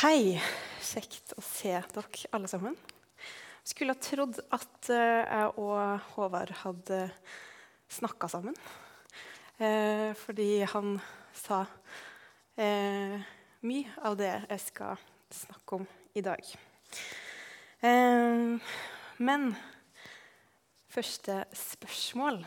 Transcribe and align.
Hei. 0.00 0.38
Kjekt 0.80 1.34
å 1.36 1.42
se 1.44 1.74
dere 1.92 2.28
alle 2.32 2.48
sammen. 2.48 2.72
Skulle 3.68 3.92
ha 3.92 4.00
trodd 4.00 4.38
at 4.56 4.88
eh, 4.88 5.26
jeg 5.28 5.50
og 5.60 6.06
Håvard 6.14 6.54
hadde 6.62 7.00
snakka 7.92 8.30
sammen. 8.32 8.56
Eh, 9.60 10.16
fordi 10.16 10.62
han 10.72 10.94
sa 11.36 11.58
eh, 12.56 13.20
mye 13.60 13.92
av 14.08 14.16
det 14.22 14.32
jeg 14.38 14.64
skal 14.70 15.04
snakke 15.42 15.82
om 15.82 15.86
i 16.16 16.24
dag. 16.24 16.48
Eh, 17.84 18.72
men 19.20 19.48
første 20.96 21.42
spørsmål 21.52 22.46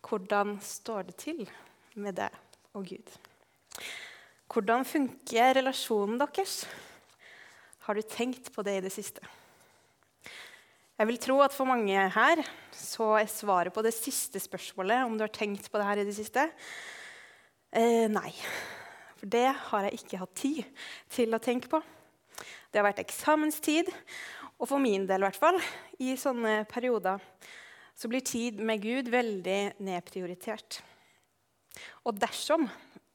Hvordan 0.00 0.56
står 0.64 1.10
det 1.12 1.20
til 1.20 1.48
med 2.00 2.16
deg 2.24 2.44
og 2.72 2.94
Gud? 2.94 3.18
Hvordan 4.46 4.86
funker 4.86 5.56
relasjonen 5.58 6.20
deres? 6.20 6.60
Har 7.82 7.98
du 7.98 8.02
tenkt 8.06 8.52
på 8.54 8.62
det 8.66 8.76
i 8.78 8.84
det 8.84 8.92
siste? 8.94 9.24
Jeg 10.96 11.08
vil 11.10 11.18
tro 11.20 11.40
at 11.44 11.52
for 11.52 11.68
mange 11.68 12.06
her 12.14 12.42
så 12.72 13.10
er 13.18 13.28
svaret 13.28 13.74
på 13.74 13.82
det 13.84 13.92
siste 13.92 14.40
spørsmålet 14.40 15.02
om 15.04 15.18
du 15.18 15.26
har 15.26 15.34
tenkt 15.34 15.66
på 15.68 15.80
det 15.82 15.88
her 15.88 16.00
i 16.00 16.06
det 16.06 16.14
siste, 16.16 16.46
eh, 17.74 18.06
nei. 18.08 18.30
For 19.18 19.28
det 19.34 19.50
har 19.50 19.88
jeg 19.88 19.98
ikke 19.98 20.22
hatt 20.22 20.34
tid 20.38 20.62
til 21.10 21.34
å 21.34 21.42
tenke 21.42 21.68
på. 21.68 21.82
Det 22.70 22.80
har 22.80 22.86
vært 22.86 23.02
eksamenstid, 23.02 23.90
og 24.56 24.70
for 24.70 24.80
min 24.80 25.04
del 25.10 25.20
i 25.20 25.26
hvert 25.26 25.42
fall, 25.42 25.60
i 25.98 26.14
sånne 26.16 26.62
perioder 26.70 27.20
så 27.96 28.08
blir 28.08 28.24
tid 28.24 28.60
med 28.60 28.80
Gud 28.80 29.10
veldig 29.12 29.76
nedprioritert. 29.84 30.80
Og 32.06 32.16
dersom 32.20 32.70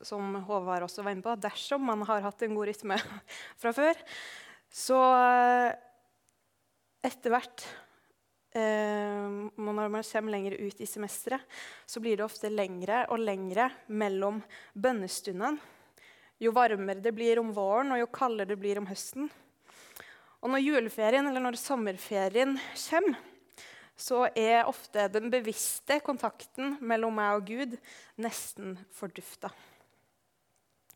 som 0.08 0.36
Håvard 0.48 0.86
også 0.88 1.06
var 1.06 1.16
inne 1.16 1.26
på, 1.26 1.36
dersom 1.42 1.86
man 1.90 2.04
har 2.10 2.24
hatt 2.26 2.44
en 2.46 2.58
god 2.58 2.72
rytme 2.72 2.98
fra 3.62 3.74
før, 3.76 4.02
så 4.72 5.00
eh, 5.18 5.70
etter 7.08 7.34
hvert 7.34 7.66
eh, 8.56 9.28
når 9.58 9.76
man 9.82 10.00
kommer 10.00 10.36
lenger 10.36 10.58
ut 10.62 10.82
i 10.82 10.90
semesteret, 10.90 11.44
så 11.86 12.04
blir 12.04 12.20
det 12.20 12.28
ofte 12.28 12.52
lengre 12.52 13.04
og 13.12 13.22
lengre 13.24 13.70
mellom 13.88 14.42
bønnestundene. 14.74 15.58
Jo 16.42 16.50
varmere 16.56 17.04
det 17.04 17.14
blir 17.14 17.38
om 17.38 17.52
våren, 17.54 17.92
og 17.94 18.00
jo 18.02 18.08
kaldere 18.10 18.50
det 18.50 18.62
blir 18.62 18.80
om 18.82 18.88
høsten. 18.90 19.28
Og 20.42 20.50
når 20.50 20.64
juleferien 20.64 21.28
eller 21.30 21.44
når 21.44 21.60
sommerferien 21.62 22.56
kommer, 22.88 23.20
så 24.02 24.24
er 24.34 24.66
ofte 24.66 25.06
den 25.14 25.30
bevisste 25.30 26.00
kontakten 26.02 26.80
mellom 26.82 27.14
meg 27.20 27.38
og 27.38 27.52
Gud 27.52 27.76
nesten 28.22 28.74
fordufta. 28.98 29.52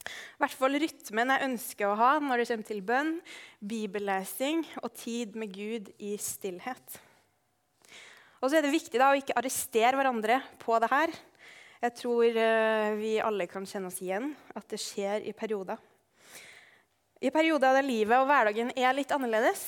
I 0.06 0.44
hvert 0.44 0.56
fall 0.58 0.78
rytmen 0.81 1.34
jeg 1.34 1.48
ønsker 1.50 1.89
å 1.89 1.98
ha 2.00 2.11
når 2.22 2.42
det 2.42 2.48
kommer 2.52 2.70
til 2.70 2.81
bønn, 2.86 3.14
bibellesing 3.59 4.64
og 4.84 4.94
tid 4.98 5.38
med 5.39 5.53
Gud 5.56 5.89
i 5.98 6.14
stillhet. 6.22 7.00
Og 8.42 8.52
så 8.52 8.59
er 8.59 8.66
det 8.66 8.76
viktig 8.76 9.00
da, 9.02 9.09
å 9.09 9.17
ikke 9.17 9.38
arrestere 9.39 9.98
hverandre 9.98 10.42
på 10.61 10.78
det 10.83 10.92
her. 10.92 11.14
Jeg 11.81 11.95
tror 11.98 12.38
uh, 12.38 12.92
vi 13.00 13.16
alle 13.23 13.48
kan 13.50 13.66
kjenne 13.67 13.89
oss 13.89 14.02
igjen 14.03 14.31
at 14.58 14.67
det 14.72 14.81
skjer 14.81 15.26
i 15.26 15.33
perioder. 15.38 15.81
I 17.26 17.31
perioder 17.33 17.78
der 17.78 17.88
livet 17.88 18.20
og 18.20 18.28
hverdagen 18.30 18.70
er 18.78 18.94
litt 18.94 19.14
annerledes, 19.16 19.64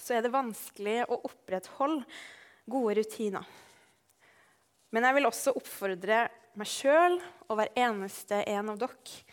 så 0.00 0.16
er 0.16 0.24
det 0.24 0.34
vanskelig 0.34 1.04
å 1.06 1.20
opprettholde 1.28 2.02
gode 2.66 2.96
rutiner. 2.98 3.46
Men 4.94 5.06
jeg 5.06 5.18
vil 5.18 5.28
også 5.28 5.54
oppfordre 5.58 6.24
meg 6.56 6.70
sjøl 6.70 7.18
og 7.46 7.58
hver 7.58 7.70
eneste 7.78 8.40
en 8.48 8.72
av 8.72 8.80
dere 8.80 9.26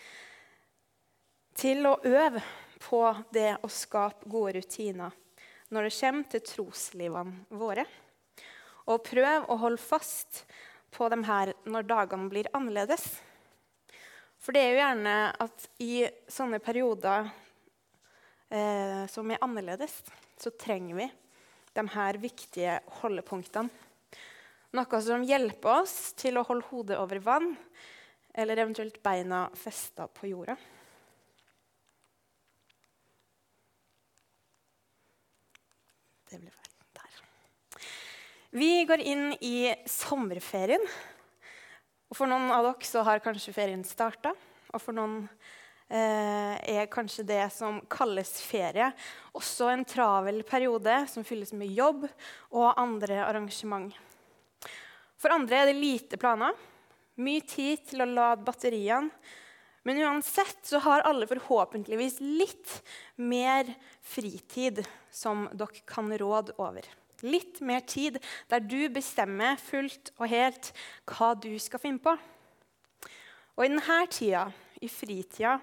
til 1.58 1.86
å 1.88 1.98
øve 2.04 2.42
på 2.84 3.02
det 3.34 3.58
å 3.64 3.70
skape 3.72 4.30
gode 4.30 4.58
rutiner 4.60 5.14
når 5.74 5.88
det 5.88 5.96
kommer 5.98 6.30
til 6.30 6.44
troslivene 6.46 7.58
våre. 7.58 7.86
Og 8.92 9.04
prøv 9.06 9.48
å 9.50 9.58
holde 9.62 9.82
fast 9.82 10.44
på 10.94 11.08
dem 11.10 11.24
her 11.26 11.54
når 11.66 11.88
dagene 11.90 12.30
blir 12.30 12.50
annerledes. 12.54 13.06
For 14.44 14.54
det 14.54 14.62
er 14.62 14.74
jo 14.74 14.82
gjerne 14.82 15.16
at 15.46 15.68
i 15.82 16.04
sånne 16.30 16.60
perioder 16.62 17.30
eh, 18.52 19.06
som 19.10 19.32
er 19.32 19.42
annerledes, 19.42 20.02
så 20.38 20.52
trenger 20.60 21.00
vi 21.00 21.08
de 21.74 21.88
her 21.96 22.20
viktige 22.22 22.78
holdepunktene. 23.00 23.72
Noe 24.74 25.00
som 25.06 25.24
hjelper 25.26 25.84
oss 25.84 26.14
til 26.18 26.38
å 26.38 26.46
holde 26.48 26.68
hodet 26.72 26.98
over 26.98 27.22
vann, 27.22 27.52
eller 28.34 28.58
eventuelt 28.58 28.98
beina 29.06 29.46
festa 29.58 30.08
på 30.10 30.32
jorda. 30.32 30.58
Det 36.34 36.40
ble 36.42 36.50
feil. 36.50 36.70
Der. 36.98 37.82
Vi 38.58 38.70
går 38.90 39.02
inn 39.06 39.26
i 39.46 39.70
sommerferien. 39.86 40.82
Og 42.10 42.18
for 42.18 42.30
noen 42.30 42.50
av 42.54 42.66
dere 42.66 42.88
så 42.90 43.04
har 43.06 43.22
kanskje 43.22 43.54
ferien 43.54 43.84
starta. 43.86 44.32
Og 44.74 44.82
for 44.82 44.98
noen 44.98 45.20
eh, 45.94 46.58
er 46.58 46.90
kanskje 46.90 47.26
det 47.30 47.44
som 47.54 47.78
kalles 47.86 48.32
ferie, 48.42 48.90
også 49.38 49.70
en 49.70 49.86
travel 49.86 50.42
periode 50.48 51.04
som 51.12 51.26
fylles 51.28 51.54
med 51.54 51.70
jobb 51.78 52.08
og 52.50 52.82
andre 52.82 53.22
arrangement. 53.28 53.94
For 55.22 55.38
andre 55.38 55.62
er 55.62 55.70
det 55.70 55.78
lite 55.78 56.18
planer, 56.18 56.58
mye 57.22 57.46
tid 57.46 57.86
til 57.92 58.02
å 58.02 58.10
lade 58.10 58.46
batteriene. 58.48 59.14
Men 59.86 60.02
uansett 60.02 60.64
så 60.66 60.80
har 60.82 61.04
alle 61.06 61.28
forhåpentligvis 61.30 62.22
litt 62.24 62.78
mer 63.20 63.68
fritid 64.02 64.82
som 65.14 65.46
dere 65.54 65.86
kan 65.90 66.12
råde 66.20 66.56
over. 66.58 66.88
Litt 67.24 67.62
mer 67.64 67.86
tid 67.88 68.20
der 68.52 68.64
du 68.66 68.90
bestemmer 68.92 69.60
fullt 69.62 70.12
og 70.18 70.28
helt 70.32 70.74
hva 71.08 71.34
du 71.40 71.54
skal 71.62 71.80
finne 71.80 72.04
på. 72.04 72.18
Og 73.54 73.66
i 73.66 73.70
denne 73.70 74.00
tida, 74.12 74.48
i 74.82 74.90
fritida, 74.90 75.60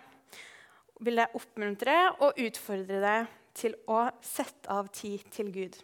vil 1.00 1.20
jeg 1.20 1.36
oppmuntre 1.36 1.96
og 2.22 2.38
utfordre 2.40 3.00
deg 3.02 3.30
til 3.56 3.74
å 3.90 4.04
sette 4.24 4.70
av 4.70 4.88
tid 4.94 5.24
til 5.34 5.50
Gud. 5.52 5.76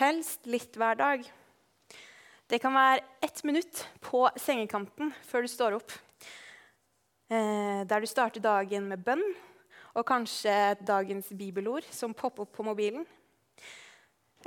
Helst 0.00 0.46
litt 0.48 0.76
hver 0.78 0.98
dag. 0.98 1.26
Det 2.46 2.60
kan 2.62 2.74
være 2.76 3.04
ett 3.26 3.42
minutt 3.44 3.82
på 4.00 4.22
sengekanten 4.38 5.12
før 5.26 5.44
du 5.44 5.50
står 5.50 5.76
opp. 5.80 5.92
Eh, 7.26 7.82
der 7.88 8.00
du 8.00 8.06
starter 8.06 8.42
dagen 8.42 8.86
med 8.86 9.02
bønn 9.02 9.24
og 9.96 10.04
kanskje 10.04 10.76
dagens 10.84 11.30
bibelord 11.32 11.86
som 11.94 12.14
popper 12.14 12.44
opp 12.44 12.52
på 12.58 12.66
mobilen. 12.66 13.06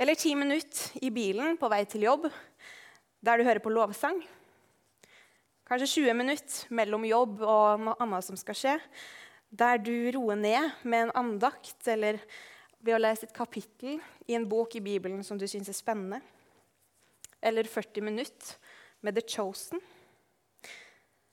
Eller 0.00 0.14
ti 0.14 0.32
minutter 0.38 1.02
i 1.02 1.10
bilen 1.12 1.58
på 1.60 1.68
vei 1.68 1.82
til 1.90 2.06
jobb, 2.06 2.28
der 3.20 3.38
du 3.38 3.44
hører 3.44 3.62
på 3.62 3.72
lovsang. 3.74 4.22
Kanskje 5.66 5.90
20 6.06 6.14
minutter 6.18 6.70
mellom 6.74 7.04
jobb 7.06 7.42
og 7.42 7.82
noe 7.82 7.98
annet 8.02 8.26
som 8.26 8.38
skal 8.38 8.56
skje, 8.58 8.76
der 9.50 9.82
du 9.82 9.92
roer 10.14 10.38
ned 10.38 10.80
med 10.82 11.08
en 11.08 11.14
andakt 11.24 11.86
eller 11.90 12.22
ved 12.80 12.96
å 12.96 13.02
lese 13.02 13.26
et 13.26 13.36
kapittel 13.36 13.98
i 14.30 14.38
en 14.38 14.48
bok 14.48 14.78
i 14.78 14.82
Bibelen 14.82 15.24
som 15.26 15.38
du 15.38 15.46
syns 15.50 15.68
er 15.68 15.76
spennende. 15.76 16.22
Eller 17.42 17.66
40 17.68 18.06
minutter 18.06 18.56
med 19.02 19.18
The 19.18 19.26
Chosen. 19.26 19.82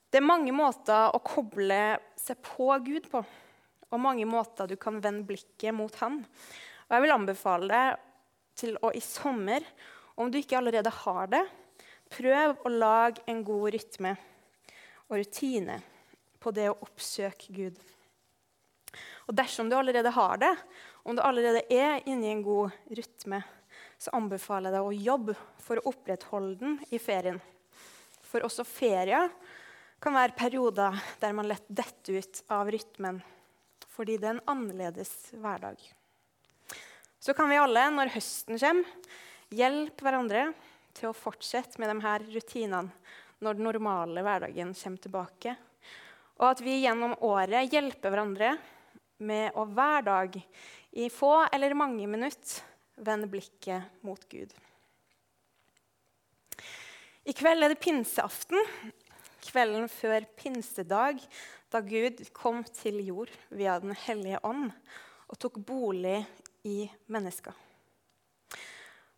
Det 0.09 0.19
er 0.19 0.25
mange 0.25 0.53
måter 0.55 1.13
å 1.13 1.21
koble 1.21 1.97
seg 2.17 2.39
på 2.43 2.71
Gud 2.83 3.09
på, 3.11 3.21
og 3.91 4.01
mange 4.03 4.25
måter 4.27 4.67
du 4.67 4.75
kan 4.79 4.99
vende 5.03 5.27
blikket 5.27 5.75
mot 5.75 5.93
Han. 6.01 6.19
Og 6.87 6.95
jeg 6.95 7.03
vil 7.03 7.15
anbefale 7.15 7.67
deg 7.71 8.03
til 8.57 8.77
å 8.81 8.91
i 8.95 9.01
sommer, 9.03 9.63
om 10.17 10.31
du 10.31 10.39
ikke 10.39 10.57
allerede 10.57 10.91
har 11.03 11.29
det, 11.29 11.43
prøv 12.09 12.63
å 12.65 12.71
lage 12.71 13.23
en 13.29 13.43
god 13.45 13.69
rytme 13.75 14.15
og 15.07 15.19
rutine 15.19 15.77
på 16.41 16.53
det 16.55 16.69
å 16.71 16.79
oppsøke 16.87 17.53
Gud. 17.53 17.77
Og 19.27 19.35
dersom 19.35 19.69
du 19.69 19.75
allerede 19.77 20.13
har 20.15 20.39
det, 20.41 20.53
om 21.03 21.15
du 21.15 21.21
allerede 21.23 21.65
er 21.71 22.01
inne 22.07 22.27
i 22.27 22.33
en 22.33 22.43
god 22.43 22.73
rytme, 22.97 23.41
så 23.97 24.13
anbefaler 24.17 24.71
jeg 24.71 24.77
deg 24.77 24.87
å 24.87 25.05
jobbe 25.11 25.35
for 25.63 25.79
å 25.79 25.91
opprettholde 25.91 26.57
den 26.61 26.75
i 26.93 26.99
ferien. 27.01 27.39
For 28.25 28.45
også 28.45 28.65
ferier 28.67 29.31
kan 30.03 30.15
være 30.15 30.37
perioder 30.37 30.97
der 31.21 31.35
man 31.35 31.49
lett 31.49 31.65
detter 31.67 32.19
ut 32.21 32.41
av 32.53 32.69
rytmen 32.71 33.21
fordi 33.97 34.19
det 34.21 34.29
er 34.29 34.37
en 34.37 34.49
annerledes 34.53 35.13
hverdag. 35.33 35.81
Så 37.19 37.33
kan 37.33 37.49
vi 37.49 37.57
alle, 37.57 37.87
når 37.91 38.13
høsten 38.13 38.59
kommer, 38.61 39.15
hjelpe 39.49 40.05
hverandre 40.05 40.51
til 40.97 41.09
å 41.09 41.17
fortsette 41.17 41.81
med 41.81 41.89
de 41.89 41.97
her 42.05 42.25
rutinene 42.29 42.93
når 43.43 43.57
den 43.57 43.67
normale 43.67 44.23
hverdagen 44.25 44.73
kommer 44.77 45.01
tilbake. 45.01 45.55
Og 46.37 46.45
at 46.51 46.61
vi 46.61 46.79
gjennom 46.83 47.17
året 47.25 47.73
hjelper 47.73 48.13
hverandre 48.13 48.53
med 49.25 49.57
å 49.57 49.65
hver 49.65 50.05
dag 50.05 50.37
i 50.97 51.09
få 51.13 51.33
eller 51.53 51.77
mange 51.77 52.05
minutter 52.09 52.61
vende 53.01 53.29
blikket 53.29 54.01
mot 54.05 54.21
Gud. 54.29 54.53
I 57.27 57.33
kveld 57.35 57.65
er 57.65 57.73
det 57.73 57.81
pinseaften, 57.83 58.61
kvelden 59.47 59.87
før 59.91 60.25
pinsedag, 60.37 61.21
da 61.71 61.81
Gud 61.83 62.21
kom 62.35 62.63
til 62.75 62.99
jord 63.05 63.31
via 63.49 63.79
Den 63.79 63.95
hellige 64.05 64.41
ånd 64.43 64.69
og 65.27 65.39
tok 65.39 65.59
bolig 65.67 66.21
i 66.67 66.85
mennesker. 67.11 67.55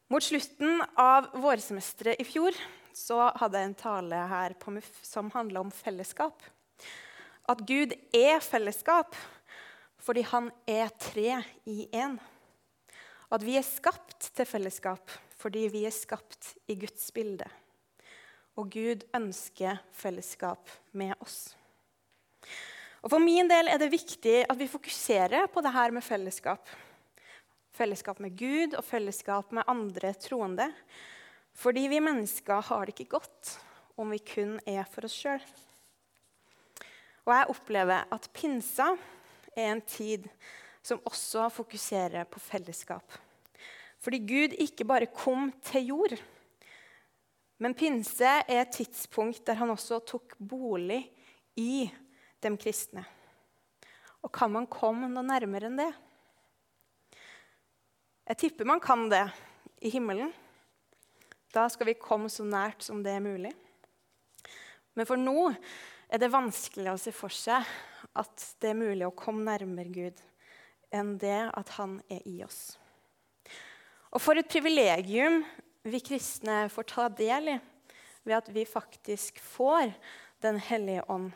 Mot 0.10 0.26
slutten 0.26 0.81
av 0.98 1.28
vårsemesteret 1.38 2.22
i 2.22 2.26
fjor 2.26 2.56
så 2.98 3.28
hadde 3.38 3.60
jeg 3.60 3.70
en 3.70 3.78
tale 3.78 4.22
her 4.31 4.56
på 4.58 4.74
MUF 4.74 5.04
som 5.06 5.30
handla 5.36 5.62
om 5.62 5.70
fellesskap. 5.74 6.42
At 7.50 7.62
Gud 7.66 7.94
er 8.16 8.42
fellesskap 8.42 9.14
fordi 10.02 10.24
han 10.32 10.50
er 10.70 10.90
tre 10.98 11.42
i 11.70 11.86
én. 11.94 12.18
At 13.30 13.46
vi 13.46 13.60
er 13.60 13.66
skapt 13.68 14.32
til 14.34 14.50
fellesskap 14.50 15.14
fordi 15.40 15.68
vi 15.72 15.86
er 15.88 15.96
skapt 15.96 16.56
i 16.68 16.75
Guds 16.80 17.12
bilde. 17.16 17.46
Og 18.60 18.68
Gud 18.74 19.06
ønsker 19.16 19.80
fellesskap 19.96 20.68
med 20.92 21.14
oss. 21.24 21.54
Og 23.00 23.08
For 23.14 23.24
min 23.24 23.48
del 23.48 23.72
er 23.72 23.80
det 23.80 23.94
viktig 23.94 24.42
at 24.44 24.60
vi 24.60 24.68
fokuserer 24.68 25.48
på 25.48 25.64
det 25.64 25.72
her 25.72 25.94
med 25.96 26.04
fellesskap. 26.04 26.68
Fellesskap 27.72 28.20
med 28.20 28.36
Gud 28.36 28.76
og 28.76 28.84
fellesskap 28.84 29.54
med 29.56 29.68
andre 29.72 30.12
troende. 30.20 30.68
Fordi 31.56 31.88
vi 31.88 32.02
mennesker 32.04 32.60
har 32.68 32.86
det 32.86 32.98
ikke 32.98 33.16
godt 33.16 33.54
om 34.00 34.12
vi 34.12 34.20
kun 34.24 34.58
er 34.68 34.84
for 34.92 35.08
oss 35.08 35.16
sjøl. 35.16 35.44
Og 37.24 37.32
jeg 37.36 37.52
opplever 37.54 38.12
at 38.12 38.28
pinsa 38.36 38.90
er 39.56 39.72
en 39.72 39.84
tid 39.88 40.28
som 40.84 41.00
også 41.08 41.48
fokuserer 41.54 42.28
på 42.28 42.42
fellesskap. 42.44 43.16
Fordi 44.00 44.20
Gud 44.24 44.56
ikke 44.60 44.88
bare 44.88 45.12
kom 45.12 45.52
til 45.64 45.92
jord, 45.92 46.16
men 47.60 47.76
pinse 47.76 48.28
er 48.48 48.62
et 48.62 48.72
tidspunkt 48.72 49.44
der 49.48 49.60
han 49.60 49.72
også 49.74 50.00
tok 50.08 50.38
bolig 50.40 51.02
i 51.60 51.90
de 52.40 52.52
kristne. 52.56 53.04
Og 54.24 54.32
kan 54.36 54.52
man 54.52 54.68
komme 54.72 55.10
noe 55.12 55.26
nærmere 55.28 55.68
enn 55.68 55.80
det? 55.80 55.90
Jeg 58.30 58.40
tipper 58.44 58.68
man 58.68 58.80
kan 58.84 59.08
det 59.12 59.26
i 59.84 59.92
himmelen. 59.92 60.32
Da 61.52 61.66
skal 61.72 61.90
vi 61.90 62.00
komme 62.00 62.30
så 62.32 62.46
nært 62.48 62.84
som 62.86 63.04
det 63.04 63.16
er 63.16 63.24
mulig. 63.26 63.52
Men 64.96 65.08
for 65.10 65.20
nå 65.20 65.50
er 65.50 66.22
det 66.22 66.32
vanskelig 66.32 66.94
å 66.94 67.00
se 67.00 67.14
for 67.16 67.34
seg 67.34 67.66
at 68.20 68.46
det 68.62 68.72
er 68.72 68.80
mulig 68.80 69.08
å 69.08 69.16
komme 69.16 69.48
nærmere 69.48 69.92
Gud 69.92 70.22
enn 70.96 71.18
det 71.22 71.42
at 71.54 71.76
han 71.78 72.00
er 72.10 72.24
i 72.28 72.40
oss. 72.46 72.78
Og 74.10 74.22
for 74.24 74.40
et 74.40 74.50
privilegium 74.50 75.44
vi 75.89 76.01
kristne 76.03 76.63
får 76.71 76.88
ta 76.91 77.09
del 77.09 77.53
i 77.56 77.59
ved 78.24 78.38
at 78.38 78.50
vi 78.53 78.65
faktisk 78.68 79.39
får 79.41 79.94
Den 80.39 80.56
hellige 80.63 81.03
ånd 81.12 81.33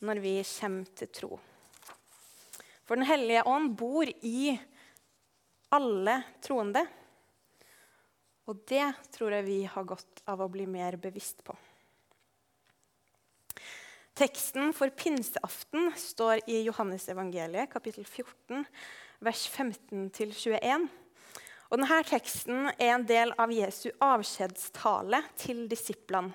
når 0.00 0.20
vi 0.24 0.34
kommer 0.40 0.92
til 0.96 1.08
tro. 1.12 1.38
For 2.88 2.96
Den 2.96 3.04
hellige 3.04 3.42
ånd 3.44 3.74
bor 3.76 4.08
i 4.08 4.54
alle 5.74 6.14
troende. 6.40 6.86
Og 8.48 8.62
det 8.70 8.86
tror 9.12 9.36
jeg 9.36 9.44
vi 9.44 9.58
har 9.68 9.84
godt 9.84 10.22
av 10.24 10.40
å 10.40 10.48
bli 10.48 10.64
mer 10.64 10.96
bevisst 10.96 11.42
på. 11.44 11.52
Teksten 14.18 14.72
for 14.74 14.90
pinseaften 14.96 15.92
står 15.94 16.40
i 16.50 16.62
Johannesevangeliet, 16.64 17.68
kapittel 17.70 18.06
14, 18.08 18.64
vers 19.22 19.44
15-21. 19.52 20.88
Og 21.68 21.76
denne 21.76 22.00
teksten 22.08 22.70
er 22.78 22.94
en 22.94 23.04
del 23.08 23.34
av 23.36 23.52
Jesu 23.52 23.90
avskjedstale 24.00 25.20
til 25.36 25.66
disiplene, 25.68 26.32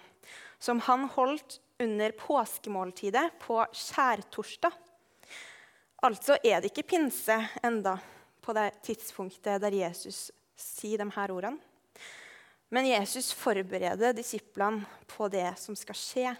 som 0.61 0.81
han 0.85 1.07
holdt 1.15 1.57
under 1.81 2.13
påskemåltidet 2.15 3.25
på 3.41 3.57
skjærtorsdag. 3.73 4.75
Altså 6.05 6.37
er 6.43 6.61
det 6.61 6.69
ikke 6.69 6.85
pinse 6.93 7.39
enda 7.63 7.97
på 8.43 8.53
det 8.53 8.69
tidspunktet 8.85 9.61
der 9.63 9.73
Jesus 9.73 10.27
sier 10.59 11.01
de 11.01 11.09
her 11.15 11.33
ordene. 11.33 11.57
Men 12.73 12.89
Jesus 12.89 13.31
forbereder 13.37 14.15
disiplene 14.17 14.85
på 15.09 15.27
det 15.33 15.49
som 15.61 15.77
skal 15.77 15.97
skje 15.97 16.31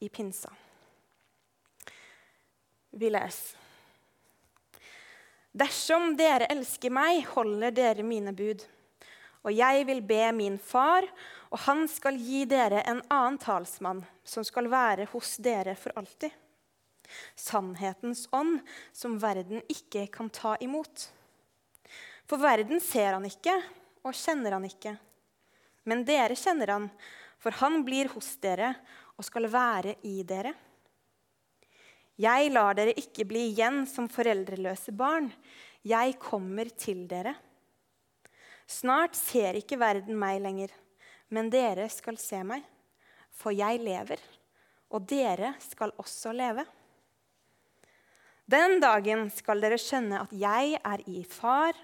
i 0.00 0.08
pinsa. 0.12 0.52
Vi 2.90 3.08
leser. 3.12 3.59
Dersom 5.50 6.12
dere 6.14 6.46
elsker 6.52 6.92
meg, 6.94 7.24
holder 7.32 7.72
dere 7.74 8.04
mine 8.06 8.30
bud. 8.36 8.62
Og 9.42 9.54
jeg 9.56 9.86
vil 9.88 10.02
be 10.04 10.22
min 10.36 10.58
far, 10.62 11.06
og 11.50 11.58
han 11.64 11.86
skal 11.90 12.18
gi 12.20 12.44
dere 12.46 12.84
en 12.86 13.00
annen 13.10 13.38
talsmann, 13.40 14.04
som 14.22 14.46
skal 14.46 14.68
være 14.70 15.08
hos 15.10 15.38
dere 15.42 15.74
for 15.74 15.96
alltid. 15.98 16.30
Sannhetens 17.34 18.28
ånd, 18.36 18.60
som 18.92 19.18
verden 19.18 19.64
ikke 19.66 20.06
kan 20.14 20.30
ta 20.30 20.54
imot. 20.62 21.08
For 22.30 22.38
verden 22.38 22.78
ser 22.78 23.16
han 23.16 23.26
ikke 23.26 23.56
og 24.06 24.14
kjenner 24.14 24.54
han 24.54 24.68
ikke. 24.68 24.94
Men 25.90 26.04
dere 26.06 26.36
kjenner 26.38 26.76
han, 26.76 26.90
for 27.42 27.56
han 27.58 27.80
blir 27.82 28.12
hos 28.14 28.36
dere 28.38 28.76
og 29.16 29.26
skal 29.26 29.50
være 29.50 29.96
i 30.06 30.20
dere. 30.22 30.54
Jeg 32.20 32.50
lar 32.52 32.74
dere 32.76 32.92
ikke 33.00 33.24
bli 33.28 33.46
igjen 33.54 33.86
som 33.88 34.08
foreldreløse 34.12 34.92
barn. 34.92 35.30
Jeg 35.86 36.18
kommer 36.20 36.68
til 36.76 37.06
dere. 37.08 37.32
Snart 38.68 39.16
ser 39.16 39.56
ikke 39.56 39.78
verden 39.80 40.18
meg 40.20 40.42
lenger, 40.44 40.74
men 41.32 41.48
dere 41.50 41.88
skal 41.88 42.18
se 42.20 42.42
meg. 42.44 42.66
For 43.32 43.54
jeg 43.56 43.80
lever, 43.80 44.20
og 44.92 45.06
dere 45.08 45.54
skal 45.64 45.94
også 46.02 46.34
leve. 46.36 46.66
Den 48.50 48.80
dagen 48.82 49.28
skal 49.32 49.62
dere 49.62 49.78
skjønne 49.80 50.20
at 50.26 50.32
jeg 50.34 50.76
er 50.76 51.02
i 51.08 51.22
Far, 51.24 51.76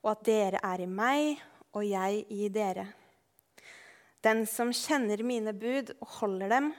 og 0.00 0.14
at 0.16 0.26
dere 0.26 0.60
er 0.64 0.82
i 0.82 0.90
meg, 0.90 1.42
og 1.76 1.84
jeg 1.86 2.24
i 2.32 2.48
dere. 2.50 2.88
Den 4.24 4.46
som 4.48 4.72
kjenner 4.74 5.22
mine 5.22 5.52
bud 5.54 5.92
og 6.00 6.08
holder 6.18 6.56
dem, 6.56 6.72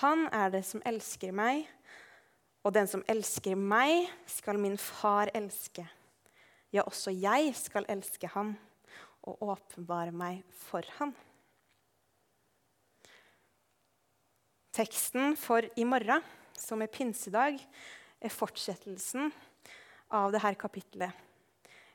han 0.00 0.28
er 0.32 0.54
det 0.54 0.64
som 0.66 0.82
elsker 0.86 1.34
meg. 1.34 1.66
Og 2.64 2.72
den 2.72 2.88
som 2.88 3.04
elsker 3.12 3.58
meg, 3.60 4.08
skal 4.26 4.56
min 4.60 4.78
far 4.80 5.28
elske. 5.36 5.84
Ja, 6.72 6.82
også 6.88 7.12
jeg 7.12 7.52
skal 7.58 7.84
elske 7.92 8.30
ham 8.32 8.54
og 9.28 9.42
åpenbare 9.52 10.14
meg 10.16 10.40
for 10.64 10.84
ham. 10.96 11.12
Teksten 14.74 15.36
for 15.38 15.68
i 15.78 15.84
morgen, 15.86 16.24
som 16.58 16.80
er 16.82 16.90
pinsedag, 16.90 17.60
er 18.18 18.32
fortsettelsen 18.32 19.28
av 20.10 20.32
dette 20.34 20.56
kapittelet. 20.58 21.12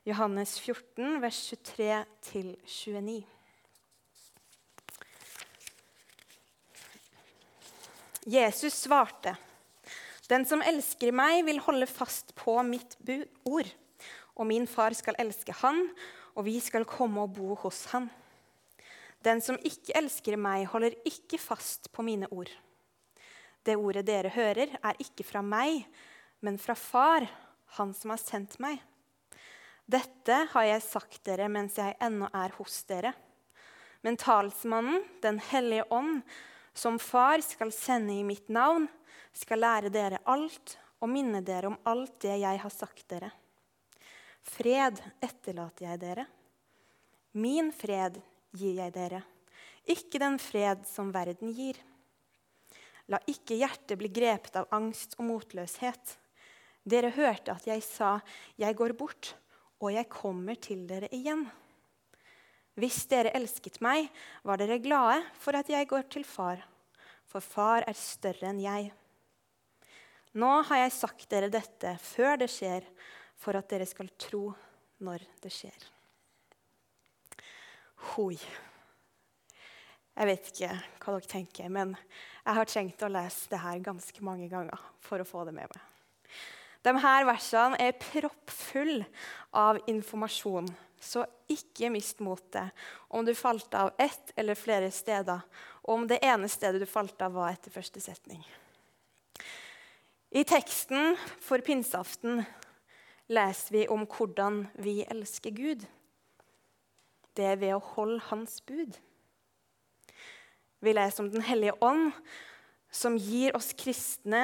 Johannes 0.07 0.55
14, 0.61 1.19
vers 1.19 1.41
23-29. 1.49 3.19
Jesus 8.29 8.79
svarte. 8.85 9.35
Den 10.29 10.45
som 10.45 10.61
elsker 10.61 11.13
meg, 11.15 11.41
vil 11.47 11.61
holde 11.65 11.87
fast 11.89 12.35
på 12.37 12.53
mitt 12.67 12.95
ord. 13.49 13.69
Og 14.37 14.45
min 14.47 14.67
far 14.69 14.93
skal 14.97 15.17
elske 15.19 15.55
han, 15.63 15.87
og 16.37 16.45
vi 16.45 16.59
skal 16.61 16.85
komme 16.87 17.25
og 17.25 17.33
bo 17.35 17.55
hos 17.63 17.87
han. 17.95 18.07
Den 19.25 19.41
som 19.43 19.57
ikke 19.65 19.97
elsker 19.99 20.37
meg, 20.39 20.67
holder 20.71 20.95
ikke 21.07 21.41
fast 21.41 21.89
på 21.91 22.05
mine 22.05 22.29
ord. 22.31 22.51
Det 23.65 23.75
ordet 23.75 24.05
dere 24.07 24.31
hører, 24.31 24.77
er 24.79 25.01
ikke 25.03 25.25
fra 25.27 25.41
meg, 25.43 25.81
men 26.45 26.61
fra 26.61 26.77
Far, 26.77 27.25
han 27.75 27.91
som 27.93 28.13
har 28.13 28.21
sendt 28.21 28.55
meg. 28.63 28.79
Dette 29.89 30.43
har 30.53 30.67
jeg 30.67 30.85
sagt 30.85 31.19
dere 31.25 31.49
mens 31.51 31.75
jeg 31.81 31.97
ennå 31.99 32.29
er 32.37 32.53
hos 32.55 32.83
dere. 32.87 33.11
Men 34.05 34.15
talsmannen, 34.15 35.03
Den 35.21 35.39
hellige 35.39 35.83
ånd, 35.91 36.21
som 36.73 36.99
Far 36.99 37.41
skal 37.43 37.73
sende 37.75 38.13
i 38.13 38.23
mitt 38.23 38.47
navn, 38.47 38.87
skal 39.33 39.61
lære 39.63 39.91
dere 39.93 40.21
alt 40.25 40.77
og 40.99 41.11
minne 41.11 41.41
dere 41.45 41.71
om 41.71 41.77
alt 41.87 42.19
det 42.25 42.37
jeg 42.41 42.61
har 42.63 42.73
sagt 42.73 43.05
dere. 43.11 43.31
Fred 44.43 44.99
etterlater 45.21 45.85
jeg 45.85 46.01
dere. 46.01 46.25
Min 47.37 47.71
fred 47.75 48.17
gir 48.55 48.79
jeg 48.79 48.93
dere, 48.95 49.21
ikke 49.89 50.21
den 50.21 50.39
fred 50.41 50.81
som 50.89 51.11
verden 51.13 51.53
gir. 51.53 51.77
La 53.09 53.19
ikke 53.29 53.57
hjertet 53.57 53.97
bli 53.97 54.09
grepet 54.13 54.57
av 54.59 54.69
angst 54.75 55.15
og 55.17 55.27
motløshet. 55.29 56.17
Dere 56.85 57.11
hørte 57.13 57.53
at 57.53 57.65
jeg 57.67 57.81
sa, 57.83 58.21
'Jeg 58.57 58.75
går 58.75 58.93
bort, 58.93 59.35
og 59.81 59.93
jeg 59.93 60.09
kommer 60.09 60.55
til 60.55 60.87
dere 60.87 61.09
igjen.' 61.11 61.49
Hvis 62.75 63.05
dere 63.11 63.33
elsket 63.35 63.81
meg, 63.81 64.09
var 64.43 64.57
dere 64.57 64.79
glade 64.79 65.23
for 65.33 65.51
at 65.55 65.67
jeg 65.67 65.87
går 65.87 66.07
til 66.09 66.23
far, 66.23 66.61
for 67.25 67.41
far 67.43 67.83
er 67.87 67.93
større 67.93 68.47
enn 68.49 68.61
jeg. 68.63 68.93
Nå 70.37 70.49
har 70.69 70.83
jeg 70.83 70.93
sagt 70.93 71.29
dere 71.31 71.49
dette 71.49 71.95
før 72.03 72.37
det 72.37 72.49
skjer, 72.53 72.85
for 73.39 73.57
at 73.57 73.69
dere 73.71 73.87
skal 73.89 74.11
tro 74.19 74.49
når 75.01 75.23
det 75.41 75.51
skjer. 75.53 75.85
Hoi. 78.13 78.35
Jeg 80.19 80.27
vet 80.27 80.49
ikke 80.51 80.73
hva 80.75 81.15
dere 81.15 81.31
tenker, 81.31 81.71
men 81.71 81.95
jeg 82.43 82.57
har 82.57 82.69
trengt 82.69 83.05
å 83.07 83.11
lese 83.11 83.49
det 83.53 83.61
her 83.63 83.81
ganske 83.83 84.25
mange 84.25 84.49
ganger 84.51 84.85
for 85.01 85.23
å 85.23 85.27
få 85.27 85.45
det 85.47 85.55
med 85.55 85.71
meg. 85.71 85.87
De 86.83 86.93
her 87.03 87.25
versene 87.27 87.79
er 87.81 87.97
proppfulle 87.99 89.07
av 89.55 89.81
informasjon, 89.91 90.69
så 90.99 91.25
ikke 91.51 91.89
mist 91.91 92.21
motet 92.23 92.75
om 93.07 93.25
du 93.25 93.33
falt 93.35 93.73
av 93.75 93.91
ett 93.99 94.33
eller 94.39 94.59
flere 94.59 94.91
steder, 94.91 95.41
og 95.87 95.93
om 95.95 96.07
det 96.07 96.21
ene 96.23 96.51
stedet 96.51 96.79
du 96.79 96.87
falt 96.87 97.19
av, 97.23 97.35
var 97.35 97.55
etter 97.55 97.73
første 97.73 98.03
setning. 98.03 98.43
I 100.29 100.43
teksten 100.45 101.15
for 101.41 101.57
pinseaften 101.65 102.43
leser 103.33 103.73
vi 103.73 103.85
om 103.89 104.03
hvordan 104.05 104.59
vi 104.77 104.99
elsker 105.09 105.49
Gud. 105.57 105.85
Det 107.33 107.47
er 107.49 107.57
ved 107.57 107.73
å 107.73 107.87
holde 107.95 108.21
Hans 108.27 108.59
bud. 108.61 108.93
Vi 110.85 110.93
leser 110.93 111.23
om 111.23 111.31
Den 111.33 111.41
hellige 111.41 111.73
ånd, 111.81 112.11
som, 112.91 113.17
kristne, 113.73 114.43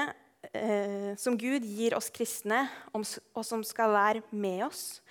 eh, 0.54 1.14
som 1.22 1.38
Gud 1.38 1.62
gir 1.62 1.94
oss 1.94 2.10
kristne, 2.10 2.64
og 2.92 3.46
som 3.46 3.62
skal 3.64 3.94
være 3.94 4.26
med 4.32 4.66
oss 4.66 5.04